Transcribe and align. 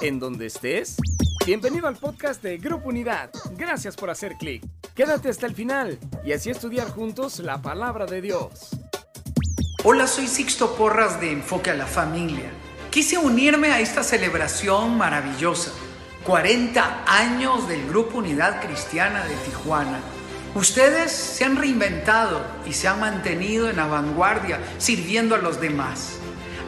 en 0.00 0.18
donde 0.18 0.46
estés. 0.46 0.96
Bienvenido 1.46 1.86
al 1.86 1.96
podcast 1.96 2.42
de 2.42 2.58
Grupo 2.58 2.88
Unidad. 2.88 3.30
Gracias 3.56 3.96
por 3.96 4.10
hacer 4.10 4.34
clic. 4.38 4.64
Quédate 4.94 5.28
hasta 5.28 5.46
el 5.46 5.54
final 5.54 5.98
y 6.24 6.32
así 6.32 6.50
estudiar 6.50 6.88
juntos 6.90 7.38
la 7.38 7.60
palabra 7.60 8.06
de 8.06 8.20
Dios. 8.20 8.70
Hola, 9.84 10.06
soy 10.06 10.26
Sixto 10.26 10.74
Porras 10.76 11.20
de 11.20 11.32
Enfoque 11.32 11.70
a 11.70 11.74
la 11.74 11.86
Familia. 11.86 12.50
Quise 12.90 13.18
unirme 13.18 13.68
a 13.68 13.80
esta 13.80 14.02
celebración 14.02 14.96
maravillosa. 14.96 15.72
40 16.24 17.04
años 17.06 17.68
del 17.68 17.86
Grupo 17.88 18.18
Unidad 18.18 18.62
Cristiana 18.64 19.24
de 19.26 19.34
Tijuana. 19.36 20.00
Ustedes 20.54 21.12
se 21.12 21.44
han 21.44 21.56
reinventado 21.56 22.44
y 22.66 22.72
se 22.72 22.88
han 22.88 23.00
mantenido 23.00 23.68
en 23.68 23.76
la 23.76 23.86
vanguardia 23.86 24.60
sirviendo 24.78 25.34
a 25.34 25.38
los 25.38 25.60
demás. 25.60 26.18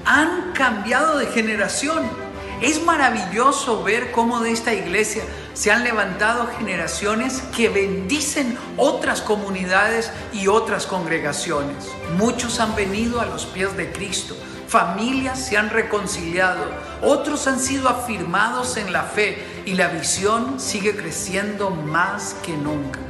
Han 0.05 0.53
cambiado 0.53 1.19
de 1.19 1.27
generación 1.27 2.26
es 2.61 2.83
maravilloso 2.83 3.83
ver 3.83 4.13
cómo 4.13 4.41
de 4.41 4.51
esta 4.51 4.73
iglesia 4.73 5.23
se 5.53 5.71
han 5.71 5.85
levantado 5.85 6.49
generaciones 6.59 7.43
que 7.55 7.69
bendicen 7.69 8.57
otras 8.77 9.21
comunidades 9.21 10.11
y 10.33 10.49
otras 10.49 10.87
congregaciones. 10.87 11.89
Muchos 12.17 12.59
han 12.61 12.75
venido 12.75 13.21
a 13.21 13.27
los 13.27 13.45
pies 13.45 13.77
de 13.77 13.93
Cristo, 13.93 14.35
familias 14.69 15.39
se 15.39 15.59
han 15.59 15.71
reconciliado, 15.71 16.65
otros 17.03 17.47
han 17.47 17.61
sido 17.61 17.89
afirmados 17.89 18.79
en 18.79 18.93
la 18.93 19.03
fe 19.03 19.63
y 19.67 19.75
la 19.75 19.89
visión 19.89 20.59
sigue 20.59 20.97
creciendo 20.97 21.71
más 21.71 22.37
que 22.43 22.57
nunca. 22.57 23.01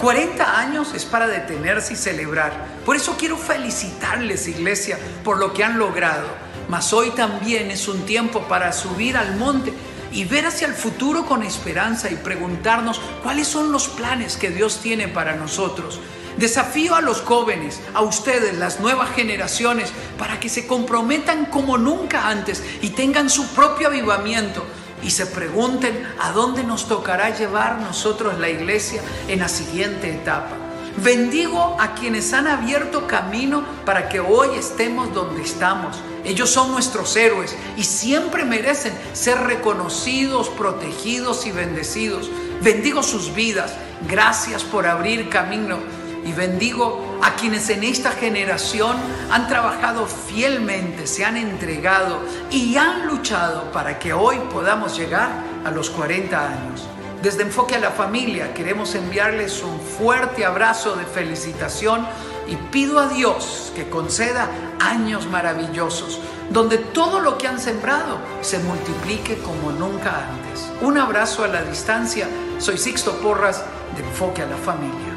40 0.00 0.58
años 0.58 0.92
es 0.94 1.04
para 1.04 1.26
detenerse 1.26 1.94
y 1.94 1.96
celebrar. 1.96 2.52
Por 2.84 2.96
eso 2.96 3.16
quiero 3.18 3.36
felicitarles, 3.36 4.48
iglesia, 4.48 4.98
por 5.24 5.38
lo 5.38 5.52
que 5.52 5.64
han 5.64 5.78
logrado 5.78 6.43
mas 6.68 6.92
hoy 6.92 7.10
también 7.10 7.70
es 7.70 7.88
un 7.88 8.02
tiempo 8.06 8.42
para 8.48 8.72
subir 8.72 9.16
al 9.16 9.36
monte 9.36 9.72
y 10.12 10.24
ver 10.24 10.46
hacia 10.46 10.66
el 10.66 10.74
futuro 10.74 11.26
con 11.26 11.42
esperanza 11.42 12.10
y 12.10 12.16
preguntarnos 12.16 13.00
cuáles 13.22 13.48
son 13.48 13.72
los 13.72 13.88
planes 13.88 14.36
que 14.36 14.50
Dios 14.50 14.80
tiene 14.80 15.08
para 15.08 15.34
nosotros. 15.34 16.00
Desafío 16.36 16.94
a 16.94 17.00
los 17.00 17.20
jóvenes, 17.20 17.80
a 17.94 18.02
ustedes, 18.02 18.56
las 18.56 18.80
nuevas 18.80 19.10
generaciones, 19.10 19.92
para 20.18 20.40
que 20.40 20.48
se 20.48 20.66
comprometan 20.66 21.46
como 21.46 21.78
nunca 21.78 22.28
antes 22.28 22.62
y 22.82 22.90
tengan 22.90 23.30
su 23.30 23.46
propio 23.48 23.88
avivamiento 23.88 24.64
y 25.02 25.10
se 25.10 25.26
pregunten 25.26 26.06
a 26.20 26.32
dónde 26.32 26.64
nos 26.64 26.88
tocará 26.88 27.36
llevar 27.36 27.80
nosotros 27.80 28.38
la 28.38 28.48
iglesia 28.48 29.02
en 29.28 29.40
la 29.40 29.48
siguiente 29.48 30.10
etapa. 30.10 30.63
Bendigo 30.96 31.76
a 31.80 31.94
quienes 31.94 32.32
han 32.32 32.46
abierto 32.46 33.08
camino 33.08 33.64
para 33.84 34.08
que 34.08 34.20
hoy 34.20 34.56
estemos 34.56 35.12
donde 35.12 35.42
estamos. 35.42 36.00
Ellos 36.24 36.50
son 36.50 36.70
nuestros 36.70 37.16
héroes 37.16 37.54
y 37.76 37.82
siempre 37.82 38.44
merecen 38.44 38.94
ser 39.12 39.38
reconocidos, 39.38 40.48
protegidos 40.50 41.46
y 41.46 41.50
bendecidos. 41.52 42.30
Bendigo 42.62 43.02
sus 43.02 43.34
vidas. 43.34 43.74
Gracias 44.08 44.62
por 44.62 44.86
abrir 44.86 45.28
camino. 45.28 45.78
Y 46.24 46.32
bendigo 46.32 47.18
a 47.22 47.34
quienes 47.34 47.68
en 47.68 47.84
esta 47.84 48.12
generación 48.12 48.96
han 49.30 49.46
trabajado 49.48 50.06
fielmente, 50.06 51.06
se 51.06 51.24
han 51.24 51.36
entregado 51.36 52.20
y 52.50 52.76
han 52.76 53.06
luchado 53.08 53.70
para 53.72 53.98
que 53.98 54.14
hoy 54.14 54.38
podamos 54.50 54.96
llegar 54.96 55.30
a 55.64 55.70
los 55.70 55.90
40 55.90 56.48
años. 56.48 56.88
Desde 57.24 57.40
Enfoque 57.40 57.74
a 57.74 57.78
la 57.78 57.90
Familia 57.90 58.52
queremos 58.52 58.94
enviarles 58.94 59.62
un 59.62 59.80
fuerte 59.80 60.44
abrazo 60.44 60.94
de 60.94 61.06
felicitación 61.06 62.06
y 62.46 62.56
pido 62.56 62.98
a 62.98 63.08
Dios 63.08 63.72
que 63.74 63.88
conceda 63.88 64.50
años 64.78 65.26
maravillosos, 65.28 66.20
donde 66.50 66.76
todo 66.76 67.20
lo 67.20 67.38
que 67.38 67.48
han 67.48 67.58
sembrado 67.58 68.18
se 68.42 68.58
multiplique 68.58 69.38
como 69.38 69.72
nunca 69.72 70.28
antes. 70.28 70.70
Un 70.82 70.98
abrazo 70.98 71.44
a 71.44 71.48
la 71.48 71.62
distancia. 71.62 72.28
Soy 72.58 72.76
Sixto 72.76 73.18
Porras 73.20 73.64
de 73.96 74.02
Enfoque 74.02 74.42
a 74.42 74.46
la 74.46 74.58
Familia. 74.58 75.13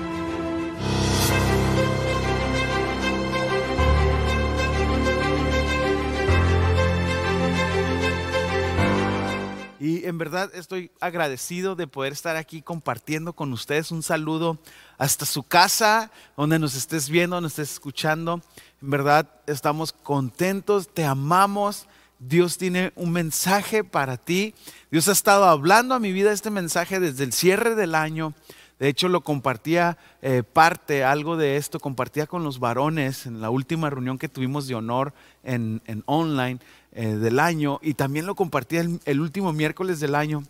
Y 9.79 10.05
en 10.05 10.17
verdad 10.17 10.49
estoy 10.55 10.89
agradecido 10.99 11.75
de 11.75 11.85
poder 11.85 12.13
estar 12.13 12.35
aquí 12.35 12.63
compartiendo 12.63 13.33
con 13.33 13.53
ustedes 13.53 13.91
un 13.91 14.01
saludo 14.01 14.57
hasta 14.97 15.25
su 15.27 15.43
casa, 15.43 16.11
donde 16.35 16.57
nos 16.57 16.73
estés 16.73 17.09
viendo, 17.09 17.39
nos 17.39 17.51
estés 17.51 17.73
escuchando. 17.73 18.41
En 18.81 18.89
verdad 18.89 19.29
estamos 19.45 19.91
contentos, 19.91 20.87
te 20.91 21.05
amamos. 21.05 21.87
Dios 22.19 22.57
tiene 22.57 22.91
un 22.95 23.11
mensaje 23.11 23.83
para 23.83 24.17
ti. 24.17 24.55
Dios 24.89 25.07
ha 25.07 25.11
estado 25.11 25.45
hablando 25.45 25.93
a 25.93 25.99
mi 25.99 26.11
vida 26.11 26.31
este 26.31 26.49
mensaje 26.49 26.99
desde 26.99 27.23
el 27.23 27.31
cierre 27.31 27.75
del 27.75 27.93
año. 27.93 28.33
De 28.79 28.89
hecho, 28.89 29.07
lo 29.07 29.21
compartía 29.21 29.97
eh, 30.21 30.43
parte, 30.43 31.03
algo 31.03 31.35
de 31.35 31.57
esto, 31.57 31.79
compartía 31.79 32.27
con 32.27 32.43
los 32.43 32.59
varones 32.59 33.25
en 33.25 33.41
la 33.41 33.49
última 33.49 33.89
reunión 33.89 34.17
que 34.19 34.29
tuvimos 34.29 34.67
de 34.67 34.75
honor 34.75 35.13
en, 35.43 35.81
en 35.85 36.03
online. 36.05 36.59
Eh, 36.99 37.15
del 37.15 37.39
año 37.39 37.79
y 37.83 37.93
también 37.93 38.25
lo 38.25 38.33
compartí 38.33 38.77
el, 38.77 39.21
último 39.21 39.53
miércoles 39.53 39.99
del 39.99 40.15
año 40.15 40.43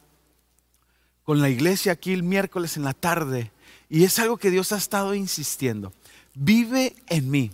con 1.25 1.41
la 1.41 1.49
iglesia 1.49 1.91
aquí 1.91 2.13
el 2.13 2.23
miércoles 2.23 2.77
en 2.77 2.83
la 2.83 2.93
tarde. 2.93 3.51
Y 3.89 4.05
es 4.05 4.17
algo 4.17 4.37
que 4.37 4.49
Dios 4.49 4.71
ha 4.71 4.77
estado 4.77 5.13
insistiendo. 5.13 5.91
Vive 6.35 6.95
en 7.07 7.29
mí. 7.29 7.51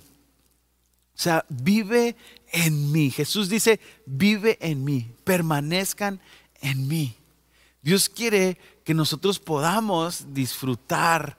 O 1.16 1.18
sea, 1.20 1.44
vive 1.50 2.16
en 2.52 2.92
mí. 2.92 3.10
Jesús 3.10 3.50
dice, 3.50 3.80
vive 4.06 4.60
en 4.62 4.84
mí, 4.84 5.10
permanezcan 5.24 6.20
en 6.62 6.88
mí. 6.88 7.16
Dios 7.82 8.10
quiere 8.10 8.60
que 8.84 8.94
nosotros 8.94 9.40
podamos 9.40 10.34
disfrutar 10.34 11.38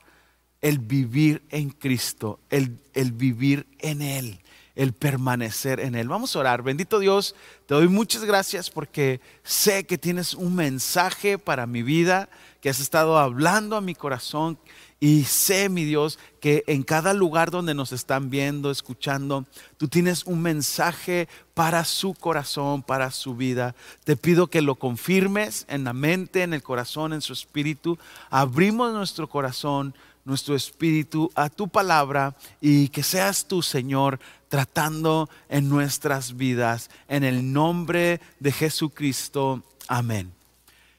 el 0.60 0.78
vivir 0.78 1.43
en 1.50 1.71
Cristo, 1.71 2.41
el, 2.50 2.78
el 2.94 3.12
vivir 3.12 3.66
en 3.81 4.03
Él 4.03 4.41
el 4.75 4.93
permanecer 4.93 5.81
en 5.81 5.94
Él. 5.94 6.09
Vamos 6.09 6.34
a 6.34 6.41
orar. 6.41 6.62
Bendito 6.62 6.99
Dios, 6.99 7.34
te 7.66 7.75
doy 7.75 7.88
muchas 7.88 8.25
gracias 8.25 8.71
porque 8.71 9.21
sé 9.43 9.84
que 9.84 9.99
tienes 9.99 10.34
un 10.34 10.54
mensaje 10.54 11.38
para 11.38 11.66
mi 11.66 11.83
vida, 11.83 12.28
que 12.60 12.71
has 12.71 12.81
estado 12.81 13.19
hablando 13.19 13.77
a 13.77 13.81
mi 13.81 13.94
corazón 13.94 14.59
y 15.04 15.25
sé, 15.25 15.69
mi 15.69 15.84
Dios, 15.84 16.19
que 16.41 16.65
en 16.66 16.82
cada 16.82 17.12
lugar 17.12 17.50
donde 17.50 17.75
nos 17.75 17.92
están 17.92 18.31
viendo, 18.31 18.70
escuchando, 18.70 19.44
tú 19.76 19.87
tienes 19.87 20.25
un 20.25 20.41
mensaje 20.41 21.28
para 21.53 21.84
su 21.84 22.15
corazón, 22.15 22.82
para 22.82 23.10
su 23.10 23.37
vida. 23.37 23.75
Te 24.04 24.16
pido 24.16 24.47
que 24.47 24.62
lo 24.62 24.76
confirmes 24.76 25.66
en 25.69 25.84
la 25.84 25.92
mente, 25.92 26.42
en 26.42 26.54
el 26.54 26.62
corazón, 26.62 27.12
en 27.12 27.20
su 27.20 27.34
espíritu. 27.34 27.98
Abrimos 28.31 28.94
nuestro 28.94 29.28
corazón 29.28 29.94
nuestro 30.25 30.56
espíritu 30.56 31.31
a 31.34 31.50
tu 31.50 31.69
palabra 31.69 32.34
y 32.62 32.88
que 32.88 33.03
seas 33.03 33.44
tú, 33.44 33.60
Señor, 33.60 34.19
tratando 34.48 35.28
en 35.50 35.69
nuestras 35.69 36.34
vidas. 36.38 36.88
En 37.09 37.25
el 37.25 37.53
nombre 37.53 38.22
de 38.41 38.53
Jesucristo. 38.53 39.62
Amén. 39.86 40.32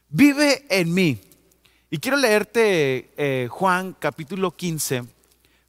Vive 0.10 0.64
en 0.70 0.94
mí. 0.94 1.20
Y 1.96 1.98
quiero 1.98 2.18
leerte 2.18 3.10
eh, 3.16 3.48
Juan 3.50 3.96
capítulo 3.98 4.52
15, 4.52 5.06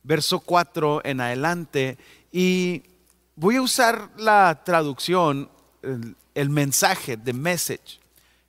verso 0.03 0.41
4 0.41 1.03
en 1.04 1.20
adelante. 1.20 1.98
Y 2.32 2.82
voy 3.37 3.54
a 3.54 3.62
usar 3.62 4.10
la 4.16 4.65
traducción, 4.65 5.48
el, 6.34 6.50
mensaje, 6.50 7.16
the 7.16 7.32
message. 7.32 8.00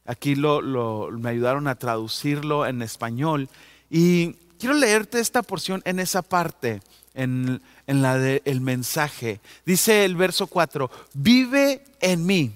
Aquí 0.08 0.34
lo, 0.34 1.12
me 1.12 1.30
ayudaron 1.30 1.68
a 1.68 1.76
traducirlo 1.76 2.66
en 2.66 2.82
español. 2.82 3.48
Y 3.92 4.34
quiero 4.58 4.74
leerte 4.74 5.20
esta 5.20 5.44
porción 5.44 5.84
en 5.86 6.00
esa 6.00 6.24
parte, 6.24 6.82
en, 7.14 7.62
la 7.86 8.18
del 8.18 8.60
mensaje. 8.60 9.40
Dice 9.68 10.04
el 10.04 10.16
verso 10.16 10.48
4, 10.48 10.90
vive 11.14 11.86
en 12.00 12.26
mí, 12.26 12.54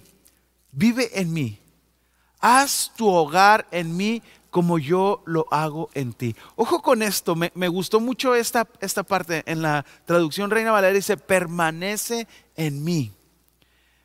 vive 0.71 1.11
en 1.13 1.31
mí. 1.31 1.59
Haz 2.39 2.91
tu 2.97 3.07
hogar 3.07 3.67
en 3.69 3.95
mí 3.95 4.23
como 4.51 4.77
yo 4.77 5.23
lo 5.25 5.47
hago 5.49 5.89
en 5.95 6.13
ti. 6.13 6.35
Ojo 6.55 6.81
con 6.83 7.01
esto, 7.01 7.35
me, 7.35 7.67
gustó 7.69 7.99
mucho 7.99 8.35
esta, 8.35 8.67
esta 8.81 9.01
parte 9.01 9.41
en 9.47 9.61
la 9.63 9.85
traducción 10.05 10.51
Reina 10.51 10.71
Valeria, 10.71 10.95
dice, 10.95 11.17
permanece 11.17 12.27
en 12.55 12.83
mí. 12.83 13.11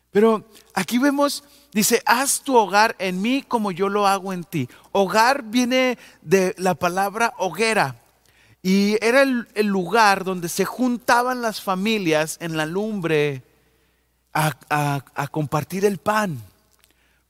Pero 0.09 0.45
aquí 0.73 0.97
vemos, 0.97 1.43
dice, 1.73 2.01
haz 2.05 2.41
tu 2.41 2.55
hogar 2.55 2.95
en 2.97 3.21
mí 3.21 3.43
como 3.47 3.71
yo 3.71 3.89
lo 3.89 4.07
hago 4.07 4.33
en 4.33 4.45
ti. 4.45 4.67
Hogar 4.93 5.43
viene 5.43 5.99
de 6.21 6.55
la 6.57 6.73
palabra 6.73 7.33
hoguera. 7.37 7.97
Y 8.63 8.97
era 9.05 9.21
el, 9.21 9.45
lugar 9.67 10.23
donde 10.23 10.49
se 10.49 10.65
juntaban 10.65 11.41
las 11.41 11.61
familias 11.61 12.37
en 12.41 12.57
la 12.57 12.65
lumbre 12.65 13.43
a, 14.33 15.29
compartir 15.29 15.85
el 15.85 15.97
pan. 15.97 16.41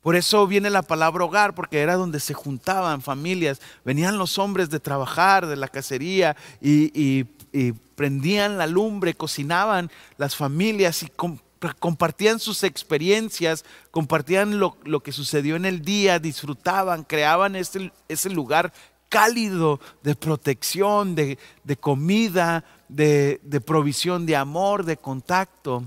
Por 0.01 0.15
eso 0.15 0.47
viene 0.47 0.69
la 0.69 0.83
palabra 0.83 1.25
hogar, 1.25 1.53
porque 1.53 1.79
era 1.79 1.95
donde 1.95 2.19
se 2.19 2.33
juntaban 2.33 3.01
familias. 3.01 3.59
Venían 3.83 4.17
los 4.17 4.37
hombres 4.37 4.69
de 4.69 4.79
trabajar, 4.79 5.47
de 5.47 5.55
la 5.55 5.67
cacería, 5.67 6.35
y, 6.61 7.25
prendían 7.95 8.59
la 8.59 8.67
lumbre, 8.67 9.15
cocinaban 9.15 9.89
las 10.17 10.35
familias 10.35 11.01
y 11.01 11.11
compartían 11.79 12.39
sus 12.39 12.63
experiencias, 12.63 13.65
compartían 13.89 14.59
lo, 14.59 14.99
que 15.01 15.11
sucedió 15.11 15.55
en 15.55 15.65
el 15.65 15.81
día, 15.81 16.19
disfrutaban, 16.19 17.03
creaban 17.03 17.55
ese, 17.55 17.91
ese 18.07 18.29
lugar 18.29 18.71
cálido 19.09 19.79
de 20.03 20.15
protección, 20.15 21.15
de, 21.15 21.37
comida, 21.79 22.63
de, 22.87 23.61
provisión 23.65 24.25
de 24.25 24.35
amor, 24.35 24.85
de 24.85 24.97
contacto. 24.97 25.85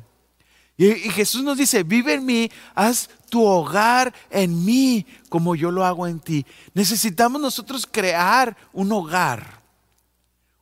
Y, 0.81 1.11
Jesús 1.11 1.43
nos 1.43 1.59
dice, 1.59 1.83
vive 1.83 2.15
en 2.15 2.25
mí, 2.25 2.51
haz 2.75 3.11
tu 3.29 3.45
hogar 3.45 4.15
en 4.31 4.65
mí 4.65 5.05
como 5.29 5.55
yo 5.55 5.71
lo 5.71 5.85
hago 5.85 6.07
en 6.07 6.21
ti. 6.21 6.47
Necesitamos 6.73 7.39
nosotros 7.39 7.87
crear 7.87 8.57
un 8.73 8.91
hogar, 8.91 9.61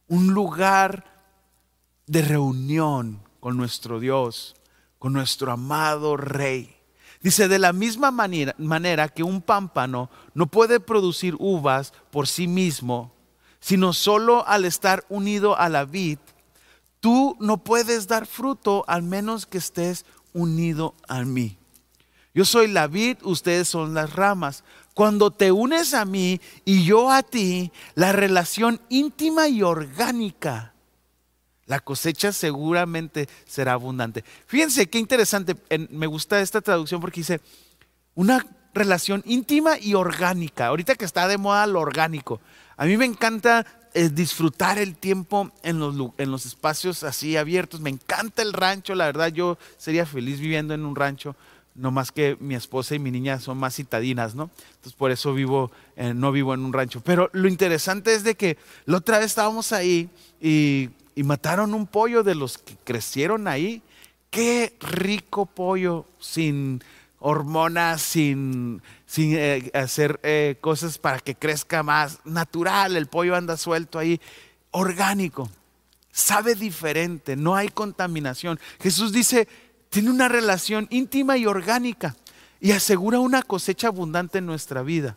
un 0.09 0.35
lugar 0.35 1.05
de 2.09 2.23
reunión 2.23 3.23
con 3.39 3.57
nuestro 3.57 4.01
Dios, 4.01 4.57
con 4.99 5.13
nuestro 5.13 5.53
amado 5.53 6.17
Rey. 6.17 6.75
Dice, 7.21 7.47
de 7.47 7.61
la 7.61 7.73
misma 7.73 8.11
manera, 8.11 8.57
manera, 8.59 9.09
que 9.09 9.23
un 9.23 9.41
pámpano 9.41 10.11
no 10.35 10.49
puede 10.49 10.81
producir 10.81 11.37
uvas 11.39 11.93
por 12.11 12.27
sí 12.27 12.49
mismo, 12.49 13.13
sino 13.61 13.93
solo 13.93 14.45
al 14.49 14.65
estar 14.65 15.05
unido 15.11 15.57
a 15.57 15.69
la 15.69 15.85
vid, 15.85 16.19
tú 17.01 17.37
no 17.41 17.59
puedes 17.65 18.09
dar 18.09 18.27
fruto 18.27 18.85
al 18.89 19.03
menos 19.03 19.47
que 19.47 19.59
estés 19.59 20.05
unido 20.33 20.95
a 21.09 21.23
mí. 21.25 21.59
Yo 22.35 22.45
soy 22.45 22.69
la 22.69 22.87
vid, 22.87 23.19
ustedes 23.23 23.69
son 23.69 23.95
las 23.95 24.13
ramas. 24.13 24.65
Cuando 24.95 25.31
te 25.31 25.53
unes 25.53 25.95
a 25.95 26.05
mí 26.05 26.41
y 26.65 26.85
yo 26.85 27.11
a 27.11 27.23
ti, 27.23 27.73
la 27.95 28.13
relación 28.13 28.81
íntima 28.89 29.49
y 29.49 29.63
orgánica 29.63 30.75
la 31.69 31.81
cosecha 31.81 32.33
seguramente 32.33 33.29
será 33.47 33.75
abundante. 33.75 34.25
Fíjense 34.47 34.89
qué 34.89 34.99
interesante, 34.99 35.55
me 35.91 36.07
gusta 36.07 36.41
esta 36.41 36.63
traducción 36.63 36.99
porque 36.99 37.21
dice 37.21 37.43
una 38.15 38.45
relación 38.73 39.23
íntima 39.27 39.79
y 39.79 39.93
orgánica. 39.93 40.69
Ahorita 40.69 40.95
que 40.95 41.05
está 41.05 41.29
de 41.29 41.37
moda 41.37 41.67
lo 41.67 41.81
orgánico. 41.81 42.41
A 42.79 42.87
mí 42.87 42.97
me 42.97 43.05
encanta 43.05 43.67
eh, 43.95 44.09
disfrutar 44.09 44.79
el 44.79 44.97
tiempo 44.97 45.51
en 45.63 45.79
los, 45.79 45.95
en 46.19 46.31
los 46.31 46.47
espacios 46.47 47.03
así 47.05 47.37
abiertos. 47.37 47.81
Me 47.81 47.91
encanta 47.91 48.43
el 48.43 48.53
rancho, 48.53 48.95
la 48.95 49.07
verdad 49.07 49.29
yo 49.29 49.59
sería 49.77 50.07
feliz 50.07 50.41
viviendo 50.41 50.75
en 50.75 50.85
un 50.85 50.97
rancho 50.97 51.37
no 51.75 51.93
más 51.93 52.11
que 52.11 52.37
mi 52.41 52.57
esposa 52.57 52.97
y 52.97 52.99
mi 52.99 53.13
niña 53.13 53.39
son 53.39 53.57
más 53.57 53.77
citadinas, 53.77 54.35
¿no? 54.35 54.51
Entonces 54.71 54.95
por 54.95 55.13
eso 55.13 55.33
vivo, 55.33 55.71
no 55.97 56.33
vivo 56.33 56.53
en 56.53 56.65
un 56.65 56.73
rancho. 56.73 57.01
Pero 57.05 57.31
lo 57.33 57.47
interesante 57.47 58.15
es 58.15 58.25
de 58.25 58.35
que 58.35 58.59
la 58.85 58.97
otra 58.97 59.19
vez 59.19 59.27
estábamos 59.27 59.73
ahí 59.73 60.11
y 60.41 60.91
y 61.19 61.25
mataron 61.25 61.75
un 61.75 61.89
pollo 61.89 62.23
de 62.23 62.37
los 62.37 62.59
que 62.59 62.77
crecieron 62.85 63.49
ahí. 63.49 63.83
Qué 64.31 64.77
rico 64.79 65.47
pollo 65.47 66.07
sin 66.21 66.81
hormonas, 67.21 68.03
sin, 68.03 68.83
sin 69.07 69.35
eh, 69.35 69.71
hacer 69.75 70.21
eh, 70.23 70.57
cosas 70.61 70.99
para 70.99 71.19
que 71.19 71.35
crezca 71.35 71.83
más. 71.83 72.21
Natural, 72.25 72.97
el 72.97 73.07
pollo 73.07 73.35
anda 73.35 73.57
suelto 73.57 73.99
ahí, 73.99 74.21
orgánico. 74.71 75.51
Sabe 76.13 76.55
diferente, 76.55 77.37
no 77.37 77.55
hay 77.57 77.69
contaminación. 77.69 78.59
Jesús 78.81 79.13
dice, 79.13 79.49
tiene 79.91 80.11
una 80.11 80.29
relación 80.29 80.87
íntima 80.91 81.37
y 81.37 81.47
orgánica 81.47 82.17
y 82.61 82.73
asegura 82.73 83.21
una 83.21 83.43
cosecha 83.43 83.89
abundante 83.89 84.39
en 84.39 84.47
nuestra 84.47 84.83
vida. 84.83 85.17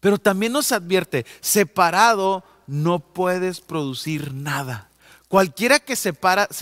Pero 0.00 0.18
también 0.18 0.52
nos 0.52 0.72
advierte, 0.72 1.26
separado 1.40 2.44
no 2.66 2.98
puedes 3.00 3.60
producir 3.60 4.32
nada. 4.34 4.88
Cualquiera 5.28 5.78
que 5.78 5.96
se 5.96 6.12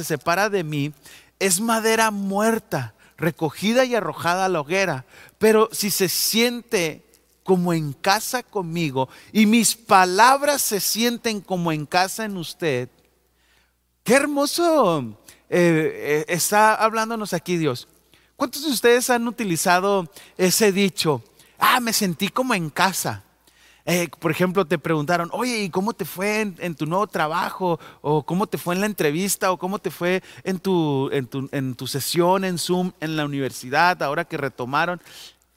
separa 0.05 0.49
de 0.49 0.65
mí 0.65 0.93
es 1.39 1.61
madera 1.61 2.11
muerta, 2.11 2.95
recogida 3.21 3.85
y 3.85 3.95
arrojada 3.95 4.47
a 4.47 4.49
la 4.49 4.61
hoguera. 4.61 5.05
Pero 5.39 5.69
si 5.73 5.91
se 5.91 6.09
siente 6.09 7.05
como 7.45 7.73
en 7.73 7.93
casa 7.93 8.43
conmigo 8.43 9.09
y 9.33 9.47
mis 9.47 9.77
palabras 9.77 10.63
se 10.63 10.81
sienten 10.81 11.41
como 11.41 11.71
en 11.71 11.87
casa 11.87 12.25
en 12.25 12.37
usted, 12.37 12.89
qué 14.03 14.15
hermoso 14.15 15.19
eh, 15.49 16.25
eh, 16.25 16.25
está 16.29 16.75
hablándonos 16.75 17.33
aquí 17.33 17.57
Dios. 17.57 17.87
¿Cuántos 18.37 18.65
de 18.65 18.71
ustedes 18.71 19.11
han 19.11 19.29
utilizado 19.29 20.11
ese 20.39 20.73
dicho? 20.73 21.23
Ah, 21.59 21.79
me 21.79 21.93
sentí 21.93 22.29
como 22.29 22.55
en 22.55 22.71
casa. 22.71 23.25
Eh, 23.93 24.09
por 24.21 24.31
ejemplo, 24.31 24.65
te 24.65 24.79
preguntaron, 24.79 25.31
oye, 25.33 25.65
¿y 25.65 25.69
cómo 25.69 25.93
te 25.93 26.05
fue 26.05 26.43
en, 26.43 26.75
tu 26.77 26.87
nuevo 26.87 27.09
trabajo? 27.09 27.81
¿O 28.03 28.23
cómo 28.23 28.47
te 28.47 28.57
fue 28.57 28.77
en 28.77 28.81
la 28.83 28.87
entrevista? 28.87 29.51
¿O 29.51 29.59
cómo 29.59 29.81
te 29.81 29.91
fue 29.91 30.23
en 30.45 30.61
tu, 30.61 31.11
en 31.11 31.27
tu, 31.27 31.49
en 31.51 31.75
tu 31.75 31.89
sesión 31.89 32.45
en 32.45 32.57
Zoom 32.57 32.93
en 33.01 33.17
la 33.17 33.25
universidad 33.25 34.01
ahora 34.05 34.25
que 34.25 34.37
retomaron? 34.37 35.03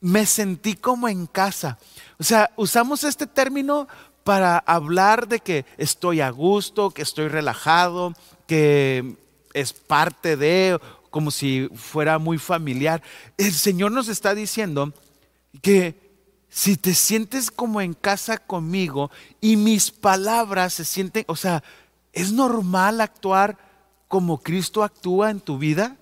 Me 0.02 0.26
sentí 0.26 0.74
como 0.74 1.08
en 1.08 1.28
casa. 1.28 1.78
O 2.18 2.24
sea, 2.24 2.50
usamos 2.56 3.04
este 3.04 3.28
término 3.28 3.88
para 4.24 4.58
hablar 4.58 5.28
de 5.28 5.40
que 5.40 5.66
estoy 5.78 6.22
a 6.22 6.32
gusto, 6.32 6.90
que 6.90 7.04
estoy 7.04 7.28
relajado, 7.28 8.14
que 8.48 9.16
es 9.54 9.74
parte 9.74 10.38
de, 10.38 10.80
como 11.12 11.30
si 11.30 11.70
fuera 11.76 12.18
muy 12.18 12.40
familiar. 12.40 13.04
El 13.38 13.54
Señor 13.54 13.92
nos 13.92 14.08
está 14.08 14.34
diciendo 14.34 14.92
que 15.62 16.03
si 16.54 16.78
te 16.78 16.94
sientes 16.94 17.50
como 17.50 17.82
en 17.82 17.96
casa 17.96 18.38
conmigo 18.38 19.10
y 19.42 19.58
mis 19.58 19.90
palabras 19.90 20.74
se 20.74 20.86
sienten, 20.86 21.26
o 21.28 21.36
sea, 21.36 21.64
¿es 22.12 22.32
normal 22.32 23.02
actuar 23.02 23.58
como 24.08 24.38
Cristo 24.38 24.84
actúa 24.84 25.32
en 25.32 25.40
tu 25.40 25.58
vida? 25.58 25.98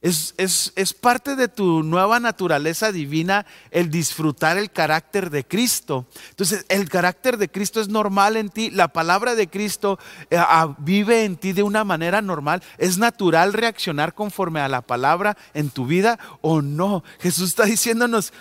Es, 0.00 0.32
es, 0.38 0.94
parte 0.94 1.36
de 1.36 1.48
tu 1.48 1.82
nueva 1.82 2.18
naturaleza 2.18 2.92
divina 2.92 3.44
el 3.70 3.90
disfrutar 3.90 4.56
el 4.56 4.70
carácter 4.70 5.28
de 5.28 5.44
Cristo. 5.44 6.06
Entonces, 6.30 6.64
el 6.70 6.88
carácter 6.88 7.36
de 7.36 7.50
Cristo 7.50 7.82
es 7.82 7.88
normal 7.88 8.36
en 8.36 8.48
ti, 8.48 8.70
la 8.70 8.88
palabra 8.88 9.34
de 9.34 9.48
Cristo 9.48 9.98
eh, 10.30 10.40
vive 10.78 11.24
en 11.24 11.36
ti 11.36 11.52
de 11.52 11.64
una 11.64 11.84
manera 11.84 12.22
normal. 12.22 12.62
¿Es 12.78 12.96
natural 12.96 13.52
reaccionar 13.52 14.14
conforme 14.14 14.60
a 14.60 14.68
la 14.68 14.80
palabra 14.80 15.36
en 15.52 15.68
tu 15.68 15.84
vida 15.84 16.18
o 16.40 16.62
no? 16.62 17.02
Jesús 17.18 17.50
está 17.50 17.64
diciéndonos, 17.64 18.32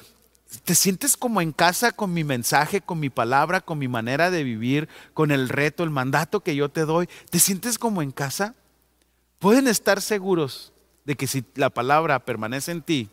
¿Te 0.64 0.76
sientes 0.76 1.18
como 1.18 1.42
en 1.42 1.52
casa 1.52 1.92
con 1.92 2.14
mi 2.14 2.24
mensaje, 2.24 2.82
con 2.82 3.00
mi 3.00 3.10
palabra, 3.10 3.62
con 3.62 3.80
mi 3.80 3.88
manera 3.88 4.32
de 4.32 4.44
vivir, 4.44 4.88
con 5.14 5.32
el 5.32 5.50
reto, 5.50 5.84
el 5.84 5.90
mandato 5.90 6.42
que 6.42 6.56
yo 6.56 6.70
te 6.70 6.82
doy? 6.82 7.10
¿Te 7.30 7.40
sientes 7.40 7.78
como 7.78 8.02
en 8.02 8.12
casa? 8.12 8.56
Pueden 9.40 9.68
estar 9.68 10.02
seguros 10.02 10.72
de 11.06 11.16
que 11.16 11.28
si 11.28 11.44
la 11.56 11.70
palabra 11.70 12.20
permanece 12.20 12.72
en 12.72 12.82
ti, 12.82 13.10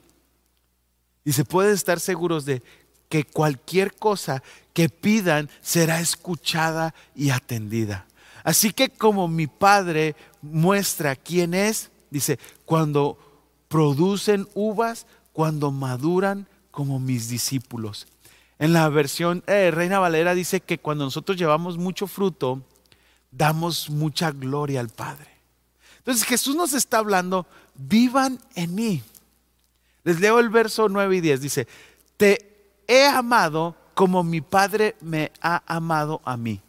y 1.24 1.32
se 1.32 1.44
pueden 1.44 1.72
estar 1.72 2.00
seguros 2.00 2.44
de 2.44 2.62
que 3.08 3.24
cualquier 3.24 3.94
cosa 3.94 4.42
que 4.72 4.88
pidan 4.88 5.48
será 5.60 6.00
escuchada 6.00 6.94
y 7.14 7.30
atendida. 7.30 8.06
Así 8.42 8.72
que 8.72 8.90
como 8.90 9.26
mi 9.26 9.46
Padre 9.46 10.16
muestra 10.42 11.16
quién 11.16 11.54
es, 11.54 11.90
dice, 12.10 12.38
cuando 12.66 13.18
producen 13.68 14.46
uvas, 14.54 15.06
cuando 15.32 15.70
maduran, 15.70 16.46
como 16.74 16.98
mis 16.98 17.28
discípulos. 17.28 18.08
En 18.58 18.72
la 18.72 18.88
versión 18.88 19.44
eh, 19.46 19.70
Reina 19.70 20.00
Valera 20.00 20.34
dice 20.34 20.60
que 20.60 20.78
cuando 20.78 21.04
nosotros 21.04 21.38
llevamos 21.38 21.78
mucho 21.78 22.08
fruto, 22.08 22.62
damos 23.30 23.88
mucha 23.90 24.32
gloria 24.32 24.80
al 24.80 24.88
Padre. 24.88 25.28
Entonces 25.98 26.24
Jesús 26.24 26.56
nos 26.56 26.72
está 26.72 26.98
hablando, 26.98 27.46
vivan 27.76 28.40
en 28.56 28.74
mí. 28.74 29.02
Les 30.02 30.20
leo 30.20 30.40
el 30.40 30.50
verso 30.50 30.88
9 30.88 31.16
y 31.16 31.20
10. 31.20 31.40
Dice, 31.40 31.68
te 32.16 32.72
he 32.88 33.06
amado 33.06 33.76
como 33.94 34.24
mi 34.24 34.40
Padre 34.40 34.96
me 35.00 35.30
ha 35.40 35.62
amado 35.66 36.20
a 36.24 36.36
mí. 36.36 36.60